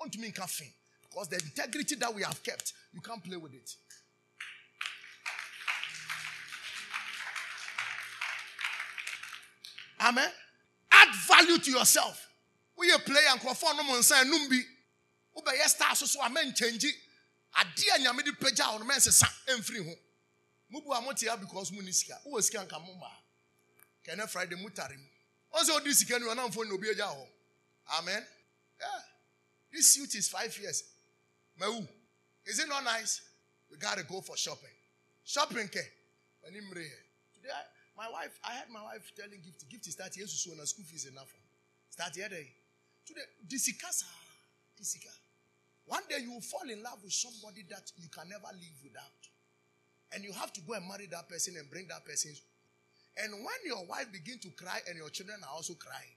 [0.00, 0.72] ɔntumi nka fin
[1.02, 3.74] because the integrity that we have kept you can't play with it.
[10.00, 10.30] Amen.
[10.90, 12.26] Add value to yourself.
[12.78, 14.60] We play and nkurɔfoɔ no mo nsa enum bi
[15.36, 16.92] wobɛyɛ star so so a mɛnkyɛngye
[17.54, 19.94] adeɛ a nyame de pagya wo no mɛnsesa ɛmfiri ho.
[20.72, 22.20] Mubu a mote ha because mu ne sika.
[22.26, 23.16] Wowɔ sika nka mo maa
[24.04, 25.06] kɛnɛ friday mu tare mu.
[25.54, 27.28] Ɔn sɛ wodi sika ne obi agya hɔ.
[27.98, 28.24] Amen.
[28.78, 29.02] Yeah.
[29.72, 30.84] this suit is five years.
[31.60, 31.86] Mawu
[32.46, 33.20] is it not nice?
[33.70, 34.70] We gotta go for shopping.
[35.24, 35.82] Shopping ke
[36.46, 36.98] ani mmere yɛ.
[37.34, 37.62] Today I,
[37.96, 39.68] my wife i had my wife telling gift.
[39.68, 41.32] Gift start yesu so na school fees enough.
[41.90, 42.46] Start yɛ dɛ
[43.04, 44.06] today di sika saa.
[44.76, 45.10] Di sika
[45.90, 49.20] one day you will fall in love with somebody that you can never live without.
[50.14, 52.30] And you have to go and marry that person and bring that person.
[53.18, 56.14] And when your wife begin to cry and your children are also crying,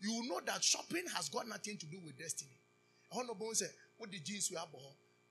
[0.00, 2.56] you will know that shopping has got nothing to do with destiny.
[3.12, 3.66] Honorable say,
[3.98, 4.68] what the jeans we have?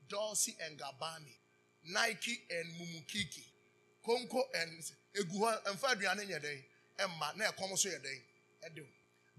[0.08, 1.34] Dolce and Gabbana,
[1.90, 3.42] Nike and Mumukiki,
[4.08, 4.72] Konko and
[5.18, 6.20] Eguha and Fabian
[7.00, 7.90] Emma, na come so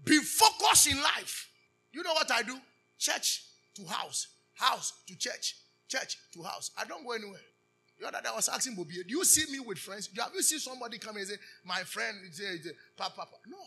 [0.03, 1.49] Be focused in life.
[1.93, 2.57] You know what I do?
[2.99, 5.55] Church to house, house to church,
[5.87, 6.71] church to house.
[6.77, 7.39] I don't go anywhere.
[7.99, 10.09] The other day I was asking Bobby, do you see me with friends?
[10.17, 12.57] Have you seen somebody come and say, my friend, say,
[12.97, 13.35] papa, papa?
[13.47, 13.57] No.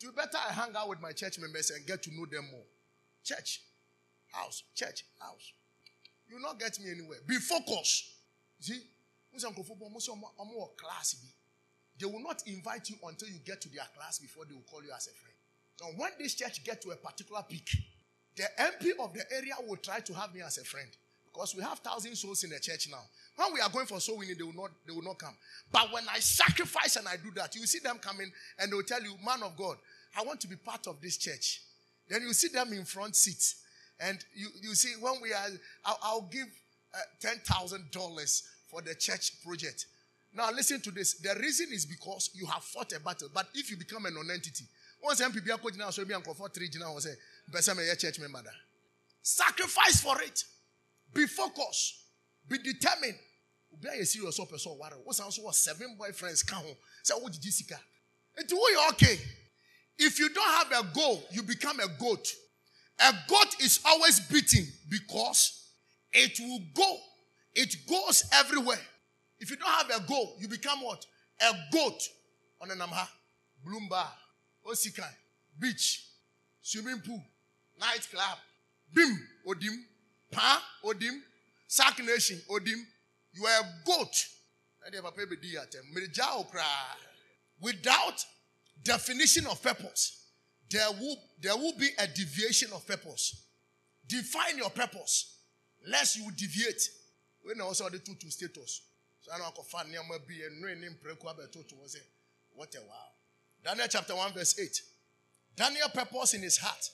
[0.00, 2.64] You better I hang out with my church members and get to know them more.
[3.24, 3.62] Church,
[4.32, 5.52] house, church, house.
[6.28, 7.18] You will not get me anywhere.
[7.26, 8.04] Be focused.
[8.60, 8.80] See?
[10.76, 11.16] class
[11.98, 14.82] They will not invite you until you get to their class before they will call
[14.82, 15.34] you as a friend.
[15.80, 17.68] Now, when this church get to a particular peak,
[18.38, 20.88] the MP of the area will try to have me as a friend
[21.24, 23.02] because we have thousand souls in the church now.
[23.36, 25.34] When we are going for soul winning, they will not they will not come.
[25.72, 28.84] But when I sacrifice and I do that, you see them coming and they will
[28.84, 29.76] tell you, "Man of God,
[30.16, 31.62] I want to be part of this church."
[32.08, 33.56] Then you see them in front seats,
[34.00, 35.46] and you you see when we are,
[35.84, 36.46] I'll, I'll give
[36.94, 39.86] uh, ten thousand dollars for the church project.
[40.32, 41.14] Now listen to this.
[41.14, 43.28] The reason is because you have fought a battle.
[43.32, 44.64] But if you become a non-entity,
[45.00, 47.16] Once MPB akɔgyina asɔre bi a nkurɔfoɔ three mpɛ sɛ mɛyɛ
[47.98, 48.42] church member.
[49.22, 50.44] Sacrifice for it.
[51.14, 51.94] Be focused.
[52.48, 53.18] Be determined.
[53.72, 54.78] Obi a serious person.
[55.06, 57.78] Wosan so wɔ seven boyfriends ka ho sɛ wogyegye sika.
[58.40, 59.18] Nti woyɛ okay.
[59.98, 62.32] If you don't have a goal, you become a goat.
[63.00, 65.70] A goat is always beating because
[66.12, 66.96] it will go.
[67.54, 68.80] It goes everywhere.
[69.40, 71.04] If you don't have a goal, you become what?
[71.40, 72.00] A goat.
[72.60, 73.06] On an amha,
[73.64, 74.06] Bloomba.
[74.66, 75.10] osikai,
[75.58, 76.04] beach,
[76.60, 77.22] swimming pool,
[77.80, 78.38] night club,
[78.92, 79.76] bim, odim,
[80.30, 81.20] pa, odim,
[81.66, 82.82] sack nation, odim.
[83.32, 84.26] You are a goat.
[87.60, 88.24] Without
[88.82, 90.26] definition of purpose,
[90.70, 93.44] there will, there will be a deviation of purpose.
[94.06, 95.36] Define your purpose,
[95.86, 96.88] lest you deviate.
[97.42, 98.82] When also the two to status.
[99.20, 100.96] So I know I find near be a no name
[102.54, 102.94] what a wow.
[103.64, 104.82] Daniel chapter 1, verse 8.
[105.54, 106.90] Daniel purpose in his heart.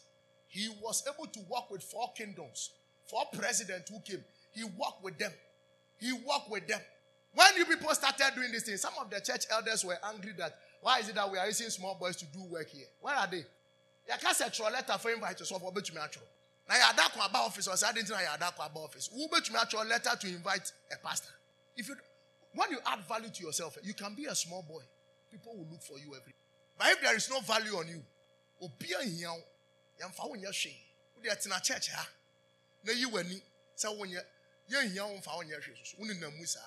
[0.54, 2.70] He was able to work with four kingdoms,
[3.10, 4.24] four presidents who came.
[4.52, 5.32] He worked with them.
[5.98, 6.80] He worked with them.
[7.34, 10.56] When you people started doing this thing, some of the church elders were angry that
[10.80, 12.86] why is it that we are using small boys to do work here?
[13.00, 13.38] Where are they?
[13.38, 15.98] You can't a letter for invite yourself or bet me
[16.68, 19.10] Now you are that about office or say you are that about office.
[19.12, 21.32] Who bet me letter to invite a pastor?
[21.76, 21.96] If you
[22.54, 24.82] when you add value to yourself, you can be a small boy.
[25.32, 26.32] People will look for you every.
[26.78, 28.02] But if there is no value on you,
[30.00, 30.76] yɛmfa wo nyɛ hwee.
[31.16, 32.08] Wode ɛtena church ha.
[32.84, 33.42] Na yi w'ani
[33.76, 34.24] sɛ wonyɛ
[34.70, 35.96] yɛnhia wo mfa wo nyɛ hwee soso.
[35.98, 36.60] Wonenam mu saa.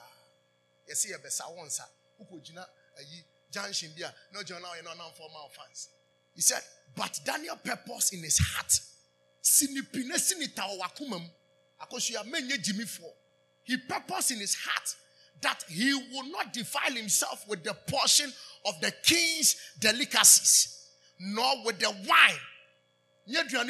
[0.90, 1.88] Yɛsɛ yɛbɛsa wo nsa.
[2.20, 2.66] Wokɔgyina
[2.98, 5.90] ayi junction bi a na ɔgyina na ɔyɛ no ɔnamfɔ ma fans.
[6.36, 6.64] He said
[6.96, 8.80] but daniel purpose in his heart
[9.42, 11.30] sinipi na sinita wɔ wakoma mu.
[11.82, 13.14] Akɔsua menyɛ gyimifoɔ.
[13.64, 14.96] He purpose in his heart
[15.42, 18.34] that he will not defile himself with the portion
[18.66, 22.40] of the king's delicacies, nor with the wine.
[23.28, 23.66] Nsa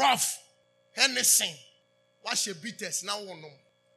[0.00, 0.38] rough.
[2.22, 3.18] What's your bitters now?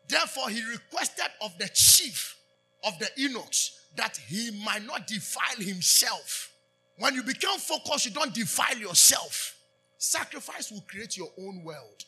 [0.08, 2.36] Therefore, he requested of the chief
[2.84, 6.52] of the eunuchs that he might not defile himself.
[6.98, 9.58] When you become focused, you don't defile yourself.
[9.98, 12.06] Sacrifice will create your own world.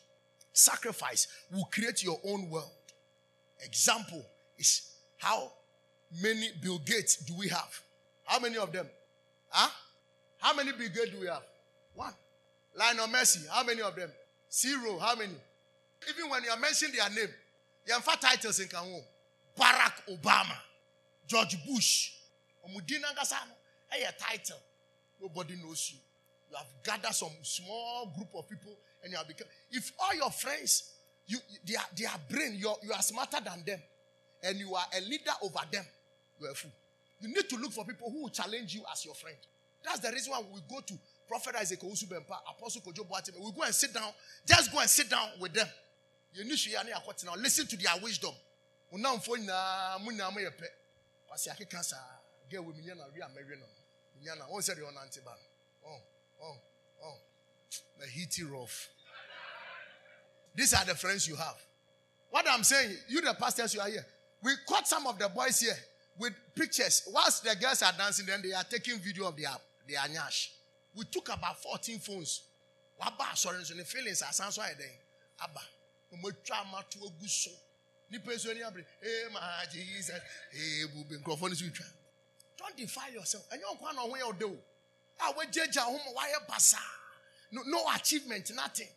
[0.52, 2.70] Sacrifice will create your own world.
[3.64, 4.24] Example
[4.58, 5.52] is how
[6.22, 7.82] many Bill Gates do we have?
[8.24, 8.86] How many of them?
[9.48, 9.68] Huh?
[10.38, 11.42] How many Gates do we have?
[11.94, 12.12] One.
[12.76, 14.10] Lionel Messi, how many of them?
[14.52, 15.32] Zero, how many?
[16.08, 17.32] Even when you are mentioning their name,
[17.86, 19.00] you have titles in Kanwo.
[19.58, 20.54] Barack Obama,
[21.26, 22.12] George Bush,
[22.64, 23.52] Omudina Gasano,
[23.90, 24.58] hey, a title.
[25.20, 25.98] Nobody knows you.
[26.50, 29.48] You have gathered some small group of people and you have become.
[29.72, 30.92] If all your friends
[31.28, 33.80] you, their, their brain, you're, you are smarter than them,
[34.42, 35.84] and you are a leader over them.
[36.40, 36.72] You are a fool.
[37.20, 39.36] You need to look for people who will challenge you as your friend.
[39.84, 40.94] That's the reason why we go to
[41.28, 43.38] Prophet Isaac Owusu-Bempah, Apostle Kojo Boatime.
[43.38, 44.10] We go and sit down.
[44.46, 45.68] Just go and sit down with them.
[46.34, 46.70] You need to
[47.26, 47.34] now.
[47.36, 48.32] Listen to their wisdom.
[48.92, 50.66] Unamfo na munya mo yepe.
[51.30, 51.96] Wasi akeka sa
[52.50, 53.66] get we wi amere no.
[54.18, 55.32] Minya na won oh, say on oh, antiba.
[55.86, 55.98] Oh,
[56.42, 56.56] oh,
[57.04, 57.14] oh.
[58.00, 58.88] The heaty rough.
[60.54, 61.56] These are the friends you have.
[62.30, 64.04] What I'm saying, you the pastors, you are here.
[64.42, 65.76] We caught some of the boys here
[66.18, 67.08] with pictures.
[67.12, 69.50] Whilst the girls are dancing, then they are taking video of their,
[69.88, 70.50] their nyash.
[70.94, 72.42] We took about 14 phones.
[73.00, 74.88] Waba sorry, so the feelings sound so then.
[75.42, 75.60] Abba.
[76.14, 77.50] Umutwa to a guso.
[78.10, 78.84] Nipa so ni abre.
[79.00, 79.40] Hey my
[79.72, 80.10] Jesus.
[80.52, 81.86] Hey bubi microphone is witwa.
[82.58, 83.46] Don't defile yourself.
[83.52, 84.56] And you don't know where you do.
[85.20, 86.78] Ah we jeja home why basa.
[87.52, 88.88] No no achievement, nothing.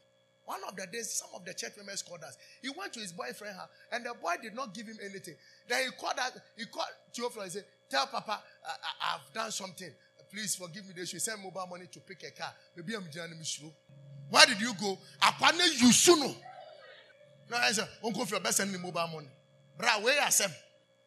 [0.45, 2.37] One of the days, some of the church members called us.
[2.61, 5.35] He went to his boyfriend house, and the boy did not give him anything.
[5.67, 9.91] Then he called us, he called Theophilus and said, Tell Papa, I, have done something.
[10.31, 10.93] Please forgive me.
[10.95, 12.53] They should send mobile money to pick a car.
[12.75, 13.37] Maybe I'm joining
[14.29, 14.97] Where did you go?
[15.21, 16.33] Akwane you suno.
[17.49, 19.27] No, I said, Uncle, if you're best sending mobile money.
[19.77, 20.51] Bra, where are them?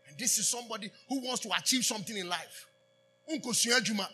[0.08, 2.66] And this is somebody who wants to achieve something in life.
[3.30, 4.08] Uncle Juma.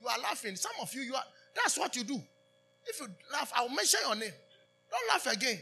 [0.00, 0.54] You are laughing.
[0.54, 1.24] Some of you, you are
[1.54, 2.20] that's what you do.
[2.86, 4.32] If you laugh, I will mention your name.
[4.90, 5.58] Don't laugh again.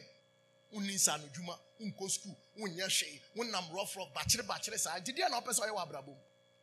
[0.74, 1.52] Unni sanu juma,
[1.84, 4.76] unko school, unya shei, unam rough rough, bachelor bachelor.
[5.04, 6.14] Did you know person you abrabo?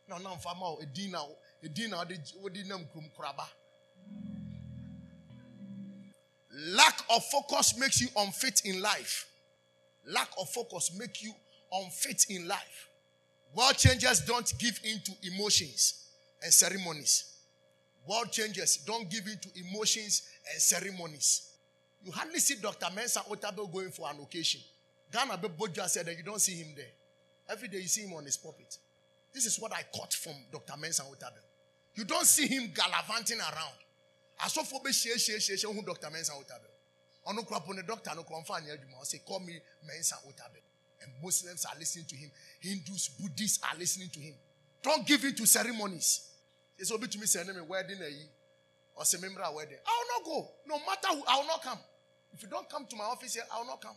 [0.09, 1.27] No, no, fama o edina o edina
[1.63, 2.85] nam.
[6.75, 9.27] Lack of focus makes you unfit in life.
[10.05, 11.31] Lack of focus make you
[11.71, 12.89] unfit in life.
[13.55, 16.09] World changers don't give in to emotions
[16.43, 17.35] and ceremonies.
[18.07, 21.53] World changers don't give in to emotions and ceremonies.
[22.03, 22.87] You hardly see Dr.
[22.95, 24.61] Mensa Otabil going for an occasion.
[25.11, 26.85] Ghana Boja said that you don't see him there.
[27.49, 28.77] Every day you see him on his pulpit.
[29.33, 30.73] This is what I caught from Dr.
[30.79, 31.48] Mensa Otabil.
[31.95, 33.77] You don't see him gallivanting around.
[34.41, 36.09] I Asofo be share share share share who Dr.
[36.09, 36.71] Mensa Otabil.
[37.27, 39.03] Ono krapo ne doctor no konfa anya adwuma.
[39.05, 40.61] Say call me Mensa Otabil.
[41.01, 42.31] And Muslims are listening to him.
[42.61, 44.33] Hindus, Buddhists are listening to him.
[44.81, 46.29] Don't give in to ceremonies.
[46.77, 48.25] It's obi to me say me wedding ayi.
[48.95, 49.77] Or say member wedding.
[49.85, 50.51] I will not go.
[50.67, 51.79] No matter who, I will not come.
[52.33, 53.95] If you don't come to my office here, I will not come.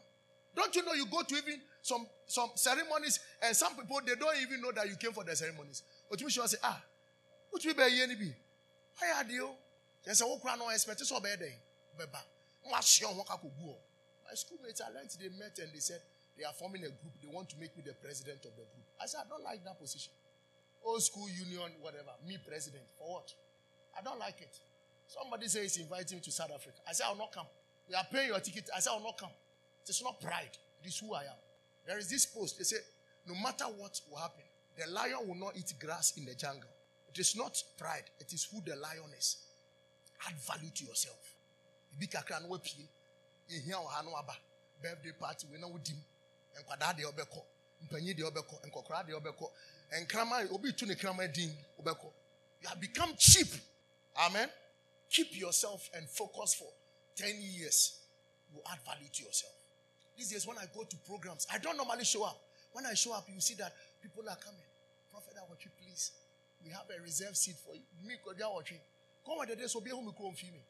[0.55, 4.37] Don't you know you go to even some some ceremonies and some people they don't
[4.43, 5.83] even know that you came for the ceremonies.
[6.11, 6.81] But you should say, ah,
[7.61, 8.35] be here ni bi?
[9.17, 9.49] Are you?
[10.07, 11.55] Yes, I walk around no expect so bad day.
[11.99, 12.21] Beba.
[12.71, 16.01] Wash your work My schoolmates I learned they met and they said
[16.39, 17.15] they are forming a group.
[17.21, 18.87] They want to make me the president of the group.
[19.01, 20.13] I said, I don't like that position.
[20.85, 22.11] Old school union, whatever.
[22.27, 22.83] Me president.
[22.99, 23.33] For what?
[23.99, 24.57] I don't like it.
[25.07, 26.79] Somebody says he's inviting me to South Africa.
[26.89, 27.47] I said, I'll not come.
[27.89, 28.71] We are paying your ticket.
[28.75, 29.35] I said, I'll not come.
[29.85, 30.57] It is not pride.
[30.83, 31.39] It is who I am.
[31.87, 32.59] There is this post.
[32.59, 32.79] They say,
[33.29, 34.43] no matter what will happen,
[34.79, 36.71] the lion will not eat grass in the jungle.
[37.13, 38.05] It is not pride.
[38.21, 39.37] It is who the lion is.
[40.27, 41.35] Add value to yourself.
[41.97, 42.89] Ibi kakra no wapie.
[43.51, 44.35] Ehia oha no aba.
[44.83, 45.99] Birthday party we na wodim.
[46.57, 47.43] Nkwadaa de obekọ.
[47.83, 48.67] Mpanyi de obekọ.
[48.67, 49.51] Nkokora de obekọ.
[50.01, 52.11] Nkrama obi tu ne krama din obekọ.
[52.63, 53.49] You have become cheap.
[54.17, 54.49] Amen.
[55.11, 56.69] Keep yourself and focus for
[57.17, 57.99] 10 years.
[58.55, 59.53] You add value to yourself.
[60.17, 62.39] These days, when I go to programs, I don't normally show up.
[62.73, 64.65] When I show up, you see that people are coming.
[65.11, 66.13] Prophet Awachi, please.
[66.65, 67.83] We have a reserved seat for you.
[68.07, 68.79] Me, Kodia Awachi.
[69.27, 70.63] Come on, the days be home, me.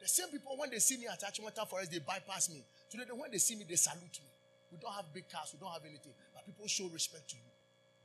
[0.00, 2.64] The same people, when they see me at Achimota Forest, they bypass me.
[2.90, 4.30] Today, when they see me, they salute me.
[4.72, 6.12] We don't have big cars, we don't have anything.
[6.32, 7.50] But people show respect to you.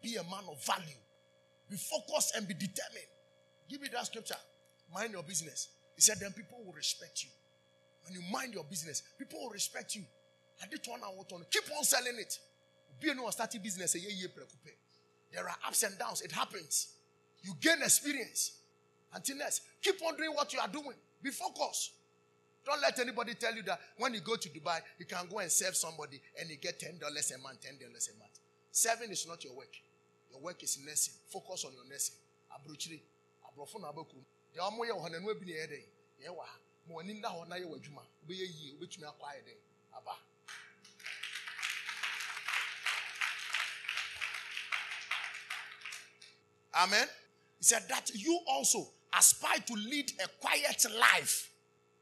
[0.02, 1.00] Be a man of value.
[1.70, 3.10] Be focused and be determined.
[3.70, 4.38] Give me that scripture.
[4.94, 5.70] Mind your business.
[5.96, 7.30] He said, then people will respect you.
[8.04, 10.04] When you mind your business, people will respect you.
[10.62, 11.46] I did turn out on.
[11.50, 12.38] Keep on selling it.
[13.02, 13.94] Be no starting business
[15.34, 16.22] There are ups and downs.
[16.22, 16.95] It happens.
[17.46, 18.54] You gain experience.
[19.14, 20.98] Until next, keep on doing what you are doing.
[21.22, 21.92] Be focused.
[22.66, 25.52] Don't let anybody tell you that when you go to Dubai, you can go and
[25.52, 28.40] serve somebody and you get ten dollars a month, ten dollars a month.
[28.72, 29.70] Serving is not your work.
[30.32, 31.14] Your work is nursing.
[31.30, 32.16] Focus on your nursing.
[32.52, 33.00] Abruchiri,
[33.46, 34.26] abrofo na abakum.
[34.56, 35.84] The omo ye ohana no abi na ye den.
[36.20, 36.46] Ye wa.
[38.28, 38.74] Ye ye
[39.94, 40.16] akwa.
[46.74, 47.08] Amen.
[47.58, 48.88] He said that you also
[49.18, 51.50] aspire to lead a quiet life.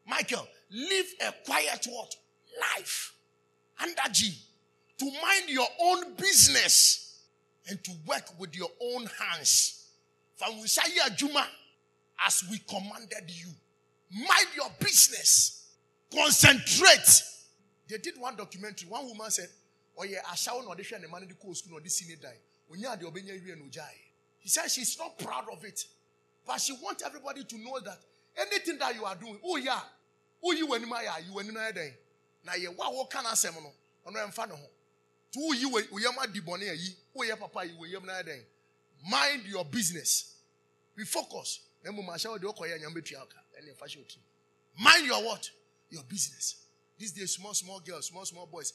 [0.06, 2.16] Michael, live a quiet what?
[2.78, 3.14] Life.
[3.82, 4.34] Under G.
[5.00, 7.20] To mind your own business
[7.70, 9.88] and to work with your own hands.
[10.36, 11.48] From Wisaya Juma,
[12.26, 13.50] as we commanded you.
[14.12, 15.70] Mind your business.
[16.14, 17.24] Concentrate.
[17.90, 18.88] They did one documentary.
[18.90, 19.50] One woman said,
[19.98, 22.38] Oh, yeah, I shall not the man in the coast, no, this senior die.
[22.68, 24.03] When you are the Obenya no jai.
[24.44, 25.86] He said she's not proud of it.
[26.46, 27.98] But she wants everybody to know that
[28.38, 29.80] anything that you are doing, oh yeah,
[30.44, 30.90] oh you when you
[31.34, 31.94] when my day.
[32.46, 33.72] Now you what can I say no?
[34.06, 37.96] On am fan To you we am di bone yi, oh yeah papa you we
[37.96, 38.42] am na day.
[39.10, 40.36] Mind your business.
[40.96, 41.62] Be focused.
[41.88, 43.40] Emu ma shawo de okoya nyam betua aka.
[43.62, 44.18] Ene fa shoti.
[44.78, 45.50] Mind your what?
[45.90, 46.58] Your business.
[47.00, 48.74] These days small small girls, small small boys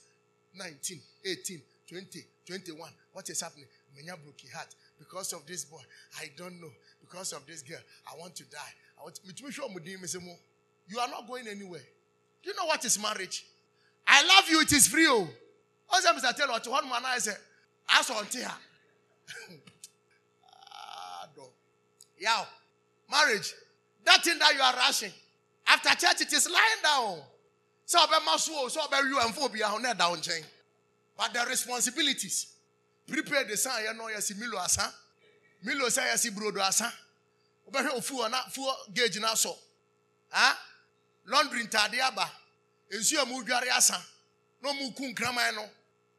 [0.55, 2.91] 19, 18, 20, 21.
[3.13, 3.67] What is happening?
[3.95, 5.81] Menya broke heart because of this boy.
[6.21, 6.71] I don't know.
[7.01, 8.59] Because of this girl, I want to die.
[8.99, 9.23] I want to.
[10.89, 11.81] You are not going anywhere.
[12.43, 13.47] Do you know what is marriage?
[14.07, 15.07] I love you, it is free.
[15.07, 15.29] Oh,
[15.93, 16.37] Mr.
[16.37, 17.33] Taylor, what one man I say,
[17.91, 18.51] ask on here.
[22.19, 22.45] Yeah,
[23.11, 23.55] marriage.
[24.05, 25.13] That thing that you are rushing.
[25.67, 27.21] After church, it is lying down.
[27.85, 30.43] So, about my soul, so you and phobia on that down chain.
[31.17, 32.58] But the responsibilities.
[33.09, 34.93] Prepare the son, you know, yes, Milo asa.
[35.65, 36.93] Milo say, yes, brodo asa.
[37.67, 39.57] Obey ofu na fu gauge na so.
[40.33, 40.57] Ah?
[41.27, 42.31] Laundry ntade aba.
[42.91, 43.99] Ensu amu dware asa.
[44.63, 45.65] No mu ku nkraman no.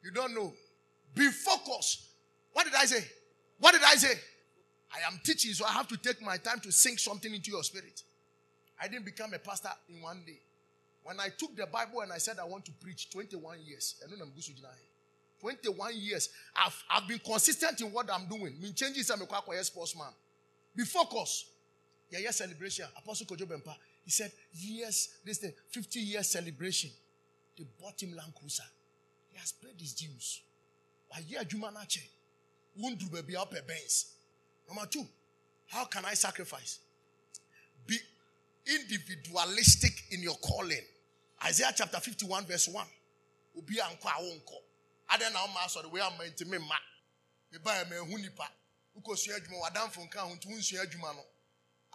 [0.03, 0.53] You don't know.
[1.13, 2.07] Be focused.
[2.53, 3.05] What did I say?
[3.59, 4.17] What did I say?
[4.91, 7.63] I am teaching, so I have to take my time to sink something into your
[7.63, 8.01] spirit.
[8.81, 10.39] I didn't become a pastor in one day.
[11.03, 13.95] When I took the Bible and I said I want to preach 21 years,
[15.39, 18.59] 21 years, I've, I've been consistent in what I'm doing.
[18.61, 19.21] Me changes some
[19.63, 20.07] sportsman.
[20.75, 21.47] Be focused.
[22.09, 22.85] Yeah, yeah, celebration.
[22.97, 26.89] Apostle Kojo Bempa, he said, yes, this thing, 50 years celebration.
[27.57, 28.63] They bought him Land Cruiser.
[29.31, 30.41] He has paid his dues.
[31.17, 32.07] A year Jumanache.
[32.81, 34.05] Wundru baby up a bench.
[34.67, 35.05] Number two,
[35.67, 36.79] how can I sacrifice?
[37.85, 37.97] Be
[38.65, 40.77] individualistic in your calling.
[41.45, 42.85] Isaiah chapter 51, verse 1.
[43.57, 44.68] Obi anko awonko.
[45.09, 46.75] Ada na ma so the way am ma.
[47.51, 48.47] Me ba me hu nipa.
[48.97, 51.23] Ukosua adwuma wadamfo nka ho ntu nsua adwuma no.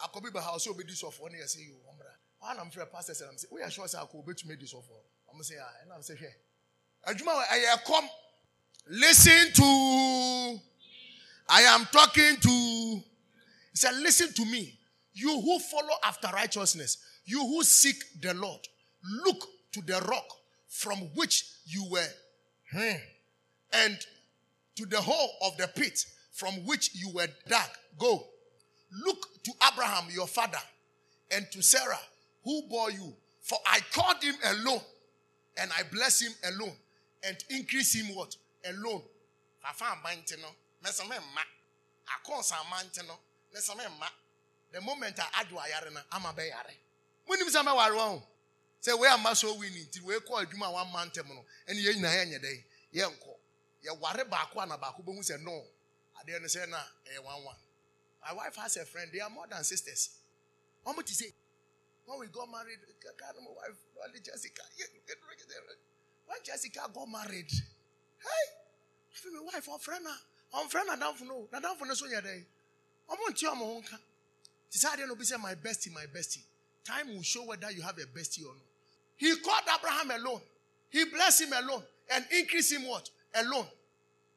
[0.02, 3.12] akɔbi bɛ ha ɔsɛ obedi sɔfoɔ ne yɛsɛ yi wɔn mmerɛ ɔha nam frɛ pastor
[3.14, 5.00] sɛ nam sɛ woyɛ sure sɛ akɔ obetumi di sɔfoɔ
[5.32, 6.34] ɔmo sɛ ah ɛnam sɛ hwɛ
[7.06, 8.10] adwuma ɛyɛ kɔm
[8.86, 10.60] listen to
[11.48, 14.78] i am talking to he said listen to me
[15.12, 18.66] you who follow after righteousness you who seek the lord
[19.02, 20.26] look to the rock
[20.68, 22.08] from which you were
[22.74, 22.96] Hmm.
[23.72, 23.98] and
[24.76, 27.68] to the hole of the pit from which you were dug
[27.98, 28.26] go
[29.02, 30.58] Look to Abraham, your father,
[31.32, 31.98] and to Sarah,
[32.44, 33.12] who bore you.
[33.42, 34.80] For I called him alone,
[35.58, 36.72] and I bless him alone,
[37.26, 38.36] and increase him what?
[38.68, 39.02] Alone.
[44.72, 46.74] The moment I add ayare na, ama be yare.
[47.28, 47.70] Munim sa me
[48.92, 49.34] ware won.
[49.34, 51.92] Say we am so winning, ti we call adwuma one man tem no, and ye
[51.94, 52.64] nyina ye nyede.
[52.92, 53.34] Ye nko.
[53.82, 55.62] Ye ware baako na baako behu say no.
[56.20, 56.76] Ade no say na
[57.06, 57.56] e eh, one one.
[58.26, 59.10] My wife has a friend.
[59.12, 60.10] They are more than sisters.
[60.86, 61.32] Much is it?
[62.06, 63.76] When we got married, my wife,
[64.06, 64.62] only Jessica.
[66.26, 70.04] When Jessica got married, hey, my wife, our friend,
[70.54, 71.48] our friend, I don't know.
[71.52, 72.24] I don't know so yet.
[72.26, 73.82] I want you, I'm on.
[74.70, 76.42] Decided to be say my bestie, my bestie.
[76.84, 78.73] Time will show whether you have a bestie or not.
[79.16, 80.40] He called Abraham alone.
[80.90, 81.82] He blessed him alone
[82.14, 83.08] and increased him what?
[83.34, 83.66] Alone.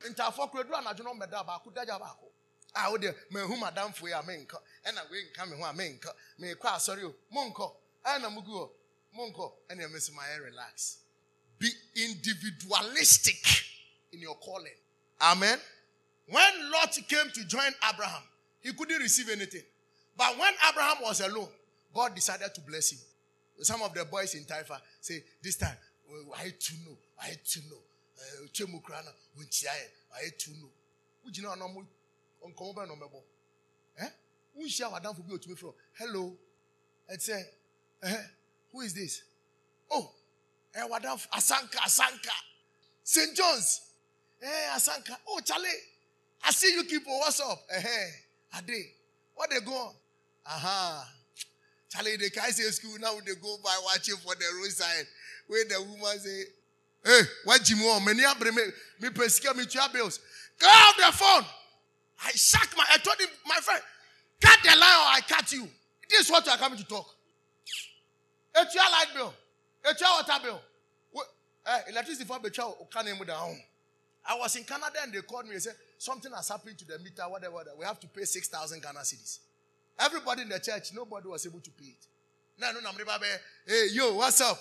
[0.08, 2.28] Intafo kredu anajono meda ba ku daja ba ko
[2.76, 2.98] a wo
[3.32, 7.16] mehu madamfo yi a menka ɛna wei nka me ho a menka mekɔ asɔre o
[7.34, 7.76] monkɔ
[8.06, 8.72] ɛna mugu o
[9.16, 10.98] monkɔ ɛna mesi ma yɛ relax.
[11.60, 13.44] Be individualistic
[14.12, 14.76] in your calling.
[15.20, 15.60] Amen.
[16.28, 18.22] When lot came to join abraham
[18.62, 19.64] he couldn't receive anything.
[20.16, 21.50] But when abraham was alone
[21.94, 23.00] god decided to bless him
[23.62, 25.76] some of the boys in taifa say this time
[26.38, 27.82] i too know i too know.
[28.18, 29.88] Eh, Twemu kura na wonkyia yɛ
[30.26, 30.72] i too know.
[31.26, 31.88] Hɔ na ɔmo
[32.50, 33.24] nkɔmɔ bɛn na ɔmɛbɔ
[34.02, 34.14] ɛ
[34.56, 36.38] wonhyia wadamfo bi otumi frɛ hello.
[37.10, 37.46] Ɛsɛ
[38.04, 38.28] ɛhɛ eh,
[38.72, 39.22] who is this?
[39.92, 40.14] Oh
[40.74, 42.34] eh, ɛ wadamfo asanka asanka.
[43.04, 43.82] St john's.
[44.42, 45.18] Ɛ asanka.
[45.28, 45.72] Oh chale
[46.44, 48.12] i see you people what's up ɛhɛ
[48.58, 48.94] ade
[49.36, 49.96] what dey go on?
[50.46, 51.14] Aha
[51.90, 55.08] chale dey carry say school now They go by watching for the roadside
[55.50, 56.44] wey the woman say
[57.06, 57.22] hey
[57.76, 58.62] mu ọ mẹni abiri mi
[59.00, 60.20] me pè sika mi tua bills
[60.60, 61.46] get off the phone.
[62.24, 63.82] I shocked my, I told him, my friend,
[64.42, 65.68] cut the line or I cut you.
[66.10, 67.06] This is what you are coming to talk.
[68.56, 69.34] It's your light bill.
[69.86, 70.62] It's your water bill.
[71.68, 72.76] Eh, electricity for the child.
[74.30, 76.98] I was in Canada and they called me and said, something has happened to the
[77.00, 77.76] meter, whatever, whatever.
[77.78, 79.40] We have to pay 6,000 Ghana cedis.
[80.00, 82.06] Everybody in the church, nobody was able to pay it.
[82.60, 83.18] Now, No, no, no,
[83.68, 84.60] hey, yo, what's up?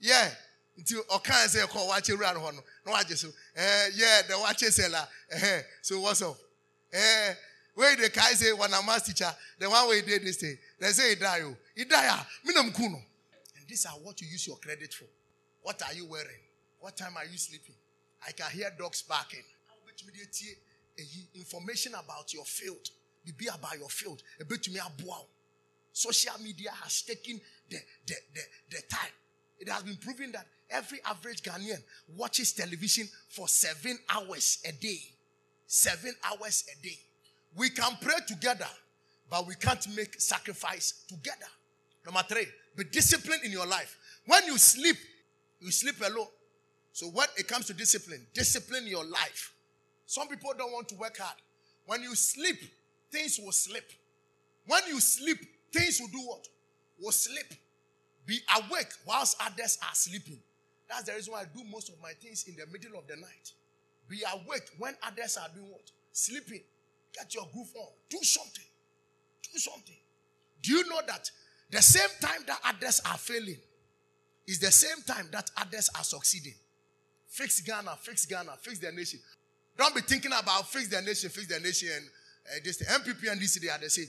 [0.00, 0.28] Yeah.
[0.76, 2.36] Until Okan say, call watch it around.
[2.86, 3.24] No, I just,
[3.56, 5.06] eh, yeah, the watch seller.
[5.30, 6.36] Eh, so what's up?
[6.92, 7.34] Eh,
[7.74, 10.88] where the guy say when I'm math teacher, the one way did this thing, they
[10.88, 11.40] say he die.
[11.42, 11.56] oh.
[11.76, 12.08] He die.
[12.08, 12.96] ah, kuno.
[12.96, 15.04] And these are what you use your credit for.
[15.62, 16.42] What are you wearing?
[16.80, 17.74] What time are you sleeping?
[18.26, 19.44] I can hear dogs barking.
[21.34, 22.90] Information about your field.
[23.32, 24.22] Be about your field.
[24.40, 25.24] A bit to me aboa.
[25.92, 27.76] Social media has taken the,
[28.06, 29.10] the, the, the time.
[29.58, 31.82] It has been proven that every average Ghanaian
[32.16, 35.00] watches television for seven hours a day
[35.68, 36.98] seven hours a day.
[37.54, 38.66] We can pray together,
[39.30, 41.46] but we can't make sacrifice together.
[42.04, 43.96] Number three, be disciplined in your life.
[44.26, 44.96] When you sleep,
[45.60, 46.26] you sleep alone.
[46.92, 49.52] So when it comes to discipline, discipline your life.
[50.06, 51.36] Some people don't want to work hard.
[51.86, 52.58] When you sleep,
[53.10, 53.90] things will slip.
[54.66, 55.38] When you sleep,
[55.72, 56.46] things will do what?
[57.00, 57.46] Will sleep.
[58.26, 60.38] Be awake whilst others are sleeping.
[60.88, 63.16] That's the reason why I do most of my things in the middle of the
[63.16, 63.52] night.
[64.08, 65.90] Be awake when others are doing what?
[66.12, 66.60] Sleeping.
[67.14, 67.88] Get your groove on.
[68.08, 68.64] Do something.
[69.52, 69.96] Do something.
[70.62, 71.30] Do you know that
[71.70, 73.58] the same time that others are failing
[74.46, 76.54] is the same time that others are succeeding?
[77.28, 79.20] Fix Ghana, fix Ghana, fix the nation.
[79.76, 82.04] Don't be thinking about fix the nation, fix the nation, and
[82.54, 82.76] uh, this.
[82.78, 84.08] The NPP and this they are the same.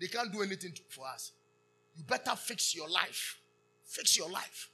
[0.00, 1.32] They can't do anything to, for us.
[1.96, 3.38] You better fix your life.
[3.84, 4.68] Fix your life.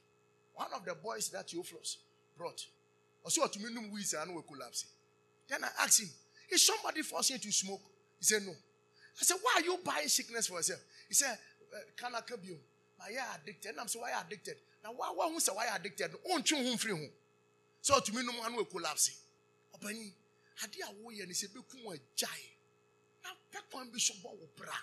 [0.53, 1.97] One of the boys that Theophilus
[2.37, 2.65] brought
[3.23, 4.85] also, to me, weeds and will collapse.
[5.47, 6.09] Then I asked him,
[6.51, 7.81] Is somebody forcing you to smoke?
[8.19, 8.51] He said, No.
[8.51, 10.79] I said, Why are you buying sickness for yourself?
[11.07, 11.37] He said,
[11.97, 12.57] Can I come you?
[12.97, 13.69] My yeah, addicted.
[13.69, 14.55] And I'm saying, Why are addicted?
[14.83, 16.11] Now, why why who say why addicted?
[16.33, 17.09] On chun hum free home.
[17.81, 19.19] So to me, no one will collapse.
[19.75, 20.11] Opani,
[20.55, 22.27] Hadi awoye ni se be kun jai.
[22.27, 22.57] Na pe
[23.71, 23.99] kwan bi oh.
[23.99, 24.73] so bo wo bra.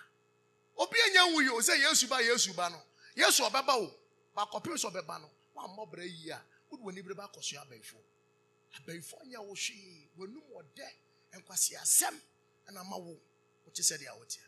[0.77, 2.77] Obi enya wu yo say Yesu ba Yesu ba no.
[3.15, 3.43] Yesu.
[3.51, 5.29] Ba kopim so obeba no.
[5.55, 6.39] Wa mo bra yi a.
[6.69, 7.97] Wo woni bre ba koso abefo
[8.77, 10.87] abɛnfoɔ nyɛ wo hwee w'anum ɔdɛ
[11.39, 12.15] nkwasi asɛm
[12.67, 13.19] ɛna ma wo
[13.65, 14.43] wote sɛ deɛ woteɛ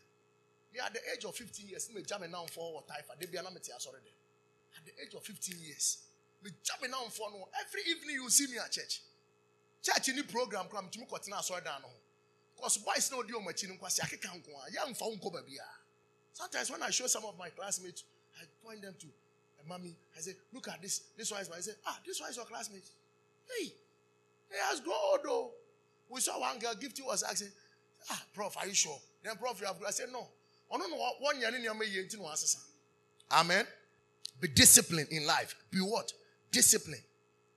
[0.72, 3.04] Me at the age of 15 years, me jamming now for what type.
[3.18, 3.98] They be an amateur sorry.
[4.76, 5.98] At the age of 15 years,
[6.44, 7.48] me jamming now for no.
[7.60, 9.02] Every evening you see me at church.
[9.82, 11.82] Church the program come to me kwatina sorry down.
[12.60, 14.70] Because boys no deal much in kwasi akeka nko a.
[14.74, 15.64] Ya mfa unko ba bia.
[16.34, 18.04] Sometimes when I show some of my classmates,
[18.36, 19.06] I point them to
[19.64, 19.96] a mommy.
[20.16, 21.00] I say, look at this.
[21.16, 21.56] This one is my.
[21.56, 22.84] I say, ah, this one is your classmate.
[23.48, 24.94] Hey, he has grown
[25.24, 25.52] though.
[26.10, 27.48] We saw one girl, gift was asking,
[28.10, 28.98] ah, prof, are you sure?
[29.24, 29.76] Then prof, you have.
[29.86, 30.26] I said, no.
[30.72, 31.74] I don't know one year in your
[33.32, 33.66] Amen.
[34.38, 35.54] Be disciplined in life.
[35.70, 36.12] Be what?
[36.50, 37.00] Discipline.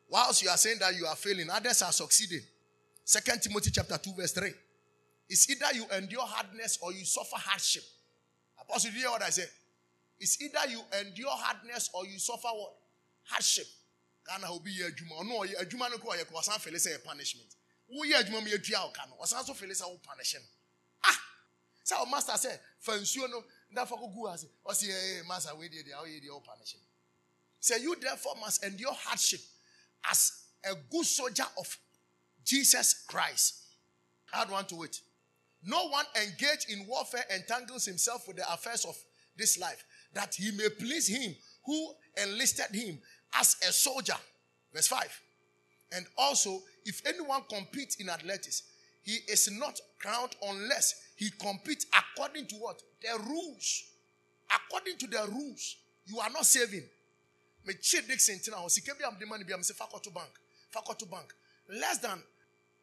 [0.09, 2.41] Whilst you are saying that you are failing, others are succeeding.
[3.03, 4.53] Second Timothy chapter 2, verse 3.
[5.29, 7.83] It's either you endure hardness or you suffer hardship.
[8.59, 9.45] Apostle, you hear what I say?
[10.19, 12.73] It's either you endure hardness or you suffer what?
[13.23, 13.65] Hardship.
[14.27, 15.23] Ghana will be a juma.
[15.23, 17.55] No, a juma no kwa yako wasan fele say punishment.
[17.89, 19.15] Wo ye juma me atua o ka no.
[19.25, 20.35] So fele say wo punish.
[21.03, 21.19] Ah.
[21.83, 25.23] Say our master say, "Fa nsuo no na fa go gu ase." O say, "Eh,
[25.27, 26.81] master, we dey there, o ye dey o punish him."
[27.59, 29.41] Say you therefore must endure hardship
[30.09, 31.77] as a good soldier of
[32.45, 33.55] Jesus Christ.
[34.33, 34.99] I don't want to it.
[35.65, 38.95] No one engaged in warfare entangles himself with the affairs of
[39.37, 39.83] this life,
[40.13, 41.35] that he may please him
[41.65, 42.99] who enlisted him
[43.35, 44.15] as a soldier.
[44.73, 45.21] Verse 5.
[45.95, 48.63] And also, if anyone competes in athletics,
[49.03, 52.81] he is not crowned unless he competes according to what?
[53.01, 53.83] The rules.
[54.53, 55.77] According to the rules.
[56.05, 56.83] You are not saving.
[57.65, 60.31] Me cheat Dixon tina sika bi am de money bi am say fakoto bank.
[60.73, 61.33] Fakoto bank.
[61.69, 62.21] Less than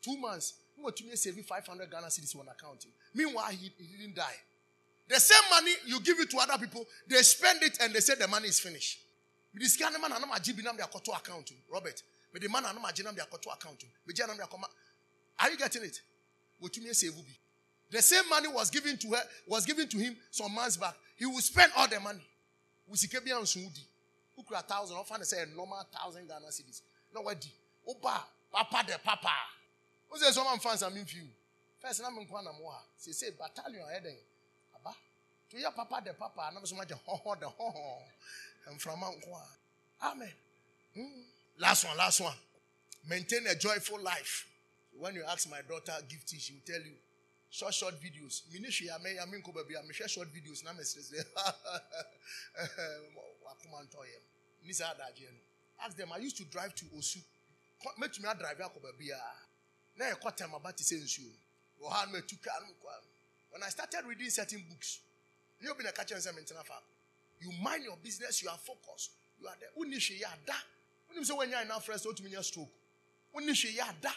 [0.03, 2.87] two months, want to me saving 500 Ghana cedis on account.
[3.15, 4.35] Meanwhile, he, he didn't die.
[5.09, 8.15] The same money you give it to other people, they spend it and they say
[8.15, 9.01] the money is finished.
[9.53, 11.51] This kind man, I'm not giving their account.
[11.73, 12.03] Robert,
[12.33, 13.85] but the man, I'm not giving their account.
[15.41, 16.01] Are you getting it?
[16.61, 17.13] What you mean, save
[17.91, 20.95] The same money was given to her, was given to him some months back.
[21.17, 22.21] He will spend all the money.
[22.87, 23.83] We see Kebi and Sudi.
[24.37, 26.83] Who could a thousand, or find say a normal thousand Ghana cedis.
[27.15, 27.45] No, what?
[27.89, 28.21] Opa,
[28.53, 29.33] papa de papa.
[30.19, 30.33] There?
[30.33, 31.23] Someone fans I mean few.
[31.81, 32.79] First, I'm in Kwana Moa.
[32.97, 34.17] Say, say, battalion heading.
[34.75, 34.95] Aba.
[35.51, 37.99] To your papa the papa, and I'm so much a ho ho the ho ho.
[38.69, 39.17] And from Mount
[40.03, 40.29] Amen.
[40.95, 41.23] Hmm.
[41.59, 42.35] Last one, last one.
[43.09, 44.47] Maintain a joyful life.
[44.99, 46.93] When you ask my daughter gifty, she will tell you
[47.51, 48.43] short, short videos.
[48.53, 50.65] Ministry, I mean, I mean, I'm share short videos.
[50.65, 50.99] Now, Mr.
[55.85, 56.09] Ask them.
[56.15, 57.19] I used to drive to Osu.
[60.01, 60.13] Me drive.
[60.13, 60.97] Now, I caught time about to say
[63.51, 65.01] when I started reading certain books,
[65.61, 66.25] you've been a catcher and
[67.41, 69.11] You mind your business, you are focused.
[69.41, 69.71] You are there.
[69.77, 70.59] Yada.
[71.09, 72.69] When you say when you're enough fresh, don't mean your stroke.
[73.35, 74.15] Unishi yada.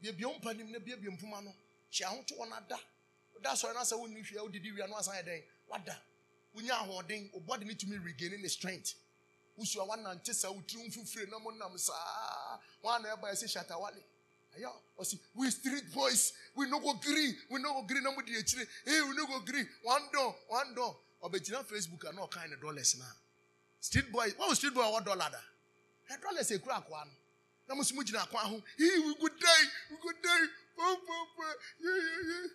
[0.00, 1.52] Be beyond panim, be beyond pumano.
[1.90, 2.80] She out to another.
[3.42, 5.44] That's why I say when you feel did you know as I day.
[5.68, 5.92] What da?
[6.52, 8.42] When you're holding, or body need to be regaining
[10.24, 11.90] tessa, who triumph free no more namsa.
[12.80, 14.02] One by say Shatta Wale.
[14.56, 14.70] Ayo,
[15.00, 19.00] osi, we street boys, we no go agree, we no go no more the Hey,
[19.08, 19.64] we no go agree.
[19.82, 20.96] One door, one door.
[21.22, 23.04] Obejina Facebook are not kind of dollars now.
[23.80, 25.38] Street boy, what was street boy what dollar da?
[26.10, 27.08] Eh, a dollar say crack one.
[27.68, 28.62] Na musu mujina kwa ho.
[28.78, 29.96] Hey, we good day, we
[30.80, 30.96] oh.
[31.80, 32.48] Yeah, yeah, yeah.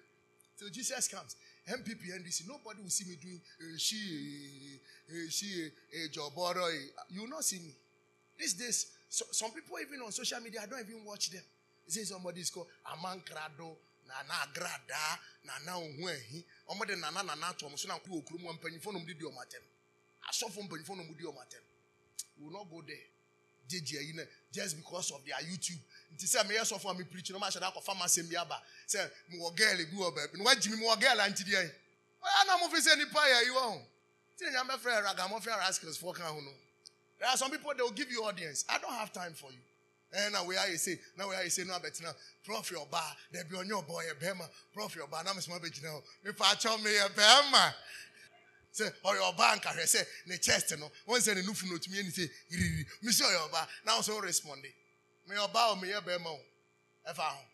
[0.56, 1.36] So Jesus comes.
[1.70, 4.80] NPP NDC, nobody will see me doing uh, she,
[5.10, 5.70] uh, she,
[6.04, 6.56] a job or
[7.10, 7.76] you not see me.
[8.40, 11.44] These days, so, some people even on social media, I don't even watch them.
[11.90, 13.76] Say somebody is called Amankrado,
[14.08, 19.32] Nana Grada, Nana Unwehi, Omade Nana Nana so now Kuru Kuru, and Phone did your
[19.32, 19.66] matem.
[20.24, 21.66] I saw from Phone did your matem.
[22.40, 22.96] We will not go there.
[23.72, 23.82] You
[24.52, 25.78] just because of their YouTube.
[26.16, 28.62] Nti sɛ meyɛ sɔfo a me preach no mahyɛ da akɔfa ma asɛm bi aba
[28.88, 31.72] sɛ mewɔ girl bi wɔ baabi wagyi me mewɔ girl anti deɛ
[32.24, 33.86] ɔyɛ na mofi sɛ nipa yɛ yi wɔ ho
[34.36, 36.52] nti na nyamɛfrɛ ragamɔfrɛ rascals foɔ ka ho no
[37.20, 39.60] there are some people they will give you audience i don't have time for you
[40.14, 42.16] ɛna wei ayɛ se na wei ayɛ se no abɛtena
[42.46, 46.04] prɔf yɛ ɔbaa dɛbi ɔnyɛ ɔbɔ ɔyɛ bɛrima prɔf yɛ ɔbaa na mesoma bɛgyina hɔ
[46.24, 47.76] nipa akyɛw me yɛ bɛrima
[48.74, 52.12] sɛ ɔyɛ ɔbaa nkahwɛ sɛ ne chest no wɔn sɛ ne nufu no otumi ɛni
[52.12, 54.74] sɛ yiriri misi ɔyɛ ɔbaa na ɔsɔ responde
[55.28, 56.46] me ɔbaa o me yɛ bɛrima o
[57.08, 57.46] ɛfa ho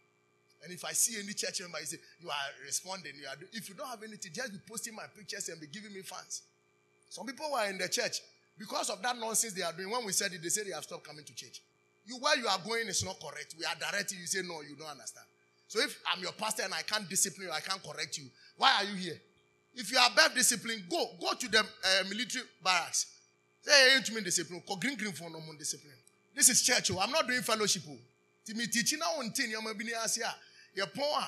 [0.65, 3.13] and if I see any church member, you say you are responding.
[3.21, 3.35] You are.
[3.53, 6.41] If you don't have anything, just be posting my pictures and be giving me fans.
[7.07, 8.19] Some people were in the church
[8.57, 9.91] because of that nonsense they are doing.
[9.91, 11.61] When we said it, they say they have stopped coming to church.
[12.05, 13.55] You where you are going is not correct.
[13.57, 14.27] We are directing you.
[14.27, 15.25] Say no, you don't understand.
[15.67, 18.25] So if I'm your pastor and I can't discipline you, I can't correct you.
[18.57, 19.19] Why are you here?
[19.73, 23.07] If you are above discipline, go go to the uh, military barracks.
[23.61, 24.61] Say to me discipline.
[24.79, 25.95] Green green for no more discipline.
[26.35, 26.91] This is church.
[26.91, 26.99] Oh.
[26.99, 27.83] I'm not doing fellowship.
[27.89, 27.97] Oh.
[28.47, 29.49] Timi teaching now on tin.
[29.49, 30.33] You're maybe asia.
[30.75, 31.19] Your poor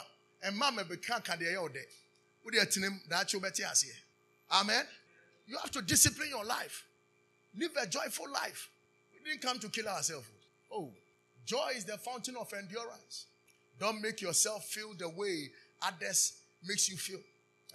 [0.43, 1.85] and mama be can't can they all day.
[4.51, 4.83] Amen.
[5.47, 6.85] You have to discipline your life.
[7.57, 8.69] Live a joyful life.
[9.13, 10.27] We didn't come to kill ourselves.
[10.71, 10.91] Oh,
[11.45, 13.27] joy is the fountain of endurance.
[13.79, 15.49] Don't make yourself feel the way
[15.81, 16.33] others
[16.65, 17.19] makes you feel.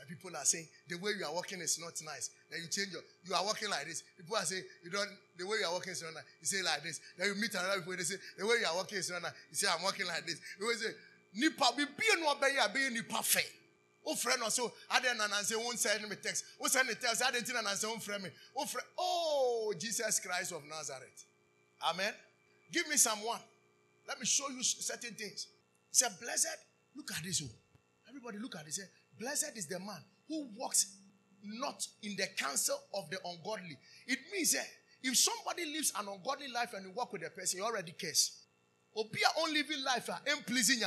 [0.00, 2.30] And people are saying the way you are walking is not nice.
[2.50, 4.02] Then you change your, you are walking like this.
[4.16, 5.08] People are saying you don't,
[5.38, 6.24] the way you are walking is not nice.
[6.40, 7.00] You say like this.
[7.16, 9.32] Then you meet another people, they say the way you are walking is not nice.
[9.50, 10.40] You say I'm walking like this.
[10.58, 10.90] You say
[11.34, 13.44] nipa be be no be ya be nipa fe.
[14.04, 16.44] O friend also, so ade na nan say won send me text.
[16.60, 18.30] O send me text ade tin na say won friend me.
[18.56, 21.24] O friend oh Jesus Christ of Nazareth.
[21.88, 22.12] Amen.
[22.72, 23.40] Give me someone.
[24.08, 25.46] Let me show you certain things.
[25.90, 26.56] He said, Blessed,
[26.96, 27.42] look at this.
[27.44, 27.50] Oh.
[28.08, 28.76] Everybody look at this.
[28.76, 28.82] Say,
[29.18, 30.96] Blessed is the man who walks
[31.44, 33.76] not in the counsel of the ungodly.
[34.06, 34.66] It means that
[35.02, 38.42] if somebody lives an ungodly life and you walk with a person, you already curse.
[38.96, 40.80] Obia only living life and pleasing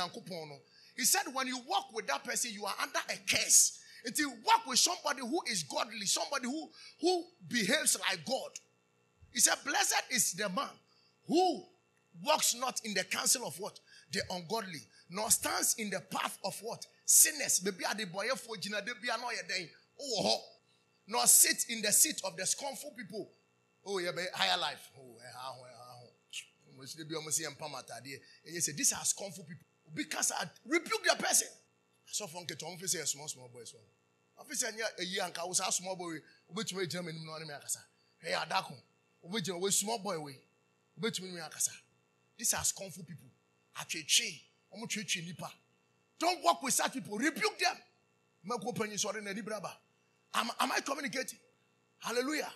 [0.96, 3.80] He said, when you walk with that person, you are under a curse.
[4.04, 8.50] Until you walk with somebody who is godly, somebody who, who behaves like God.
[9.32, 10.68] He said, Blessed is the man
[11.26, 11.64] who
[12.22, 13.78] walks not in the counsel of what?
[14.12, 14.80] The ungodly,
[15.10, 16.84] nor stands in the path of what?
[17.04, 17.62] Sinners.
[17.64, 19.68] Maybe at the boy for Jina, they be annoyed.
[20.00, 20.38] Oh,
[21.08, 23.30] nor sit in the seat of the scornful people.
[23.84, 24.90] Oh, yeah, higher life.
[24.98, 26.82] Oh, ah, oh, ah, oh.
[28.76, 29.64] these are scornful people.
[29.94, 31.48] Because I rebuke the person.
[32.06, 33.62] So from Keton, I say a small, small boy.
[33.64, 33.78] So
[34.38, 34.68] I say,
[34.98, 36.16] a young cow was a small boy,
[36.48, 37.78] which way German no name Akasa.
[38.18, 38.74] Hey, Adako,
[39.22, 40.38] which way small boy way,
[40.98, 41.70] which way Akasa.
[42.36, 43.28] These are scornful people.
[46.18, 47.18] Don't work with such people.
[47.18, 47.76] Rebuke them.
[50.34, 51.38] Am, am I communicating?
[51.98, 52.52] Hallelujah.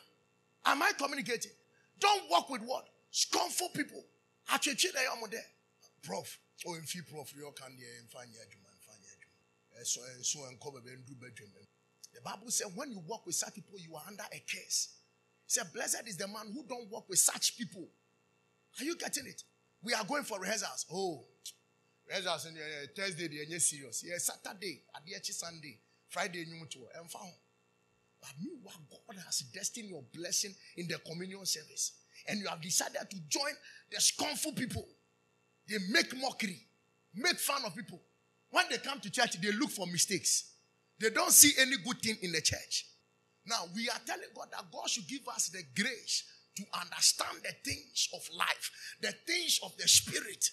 [0.67, 1.53] Am I communicating?
[1.99, 2.89] Don't work with what?
[3.11, 4.03] Scornful people.
[6.03, 6.39] Prof.
[6.67, 8.71] Oh, in fee prof, you can hear judgment.
[9.79, 11.51] Eh, so and so and cover and do bedroom.
[12.15, 14.89] The Bible says when you walk with such people, you are under a curse.
[15.47, 17.87] It said, Blessed is the man who don't walk with such people.
[18.79, 19.43] Are you getting it?
[19.83, 20.87] We are going for rehearsals.
[20.93, 21.25] Oh,
[22.09, 24.05] rehearsals in uh, Thursday, they are serious.
[24.07, 25.79] Yeah, Saturday, at the Sunday,
[26.09, 27.33] Friday, you to and found.
[28.21, 31.93] But meanwhile, God has destined your blessing in the communion service.
[32.29, 33.53] And you have decided to join
[33.91, 34.87] the scornful people.
[35.69, 36.61] They make mockery,
[37.15, 38.03] make fun of people.
[38.51, 40.53] When they come to church, they look for mistakes.
[40.99, 42.87] They don't see any good thing in the church.
[43.47, 46.25] Now, we are telling God that God should give us the grace
[46.57, 48.71] to understand the things of life,
[49.01, 50.51] the things of the spirit.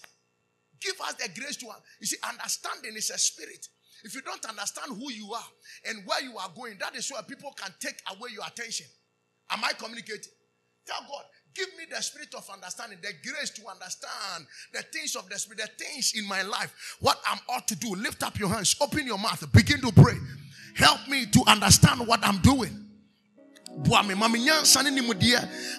[0.80, 1.66] Give us the grace to,
[2.00, 3.68] you see, understanding is a spirit.
[4.04, 5.50] If you don't understand who you are
[5.86, 8.86] and where you are going, that is where people can take away your attention.
[9.50, 10.32] Am I communicating?
[10.86, 15.28] Tell God, give me the spirit of understanding, the grace to understand the things of
[15.28, 17.94] the spirit, the things in my life, what I'm ought to do.
[17.96, 20.16] Lift up your hands, open your mouth, begin to pray.
[20.76, 22.87] Help me to understand what I'm doing.
[23.76, 24.90] Boa me ma nyansa ne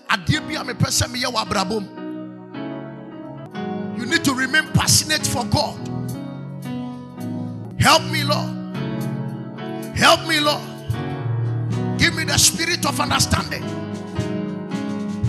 [0.10, 2.00] a mepɛ sɛ meyɛ wɔ
[4.00, 5.78] you need to remain passionate for god.
[7.78, 8.50] Help me lord.
[9.94, 10.62] Help me lord.
[12.00, 13.62] Give me the spirit of understanding.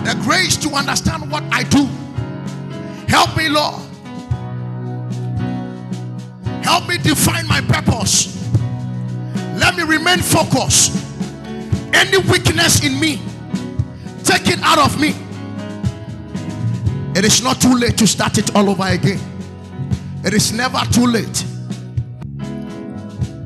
[0.04, 1.84] The grace to understand what i do.
[3.08, 3.82] Help me lord.
[6.62, 8.36] Help me define my purpose.
[9.56, 11.09] Let me remain focused
[11.94, 13.20] any weakness in me,
[14.24, 15.14] take it out of me.
[17.16, 19.20] It is not too late to start it all over again.
[20.24, 21.44] It is never too late.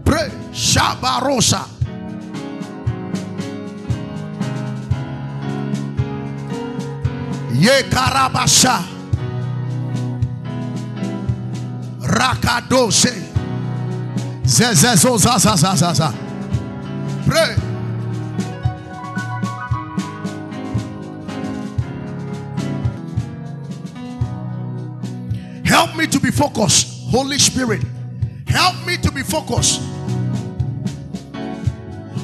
[0.04, 0.28] Pray.
[0.52, 1.68] Shabarosa.
[7.54, 8.84] Ye karabasha.
[12.00, 13.22] Rakadose.
[14.44, 15.18] Zezezo.
[17.26, 17.63] Pray.
[26.34, 27.10] Focused.
[27.10, 27.82] Holy Spirit,
[28.46, 29.80] help me to be focused.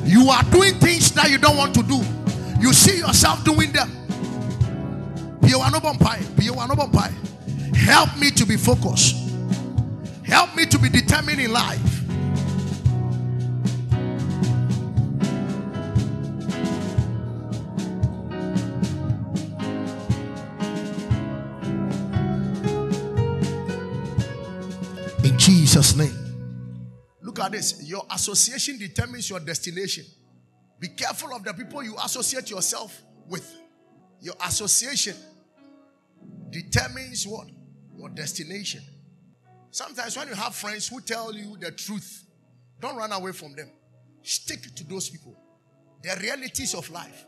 [0.05, 2.03] You are doing things that you don't want to do.
[2.61, 3.89] You see yourself doing them.
[7.75, 9.17] Help me to be focused.
[10.25, 12.00] Help me to be determined in life.
[27.51, 27.83] At this.
[27.89, 30.05] Your association determines your destination.
[30.79, 33.57] Be careful of the people you associate yourself with.
[34.21, 35.15] Your association
[36.51, 37.49] determines what?
[37.97, 38.83] Your destination.
[39.71, 42.25] Sometimes when you have friends who tell you the truth,
[42.81, 43.71] don't run away from them.
[44.23, 45.37] Stick to those people.
[46.03, 47.27] The realities of life.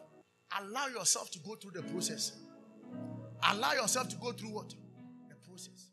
[0.58, 2.32] Allow yourself to go through the process.
[3.50, 4.74] Allow yourself to go through what?
[5.28, 5.88] The process.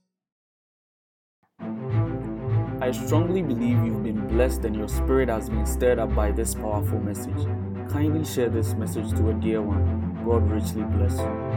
[2.82, 6.56] I strongly believe you've been blessed and your spirit has been stirred up by this
[6.56, 7.46] powerful message.
[7.92, 10.18] Kindly share this message to a dear one.
[10.24, 11.49] God richly bless you.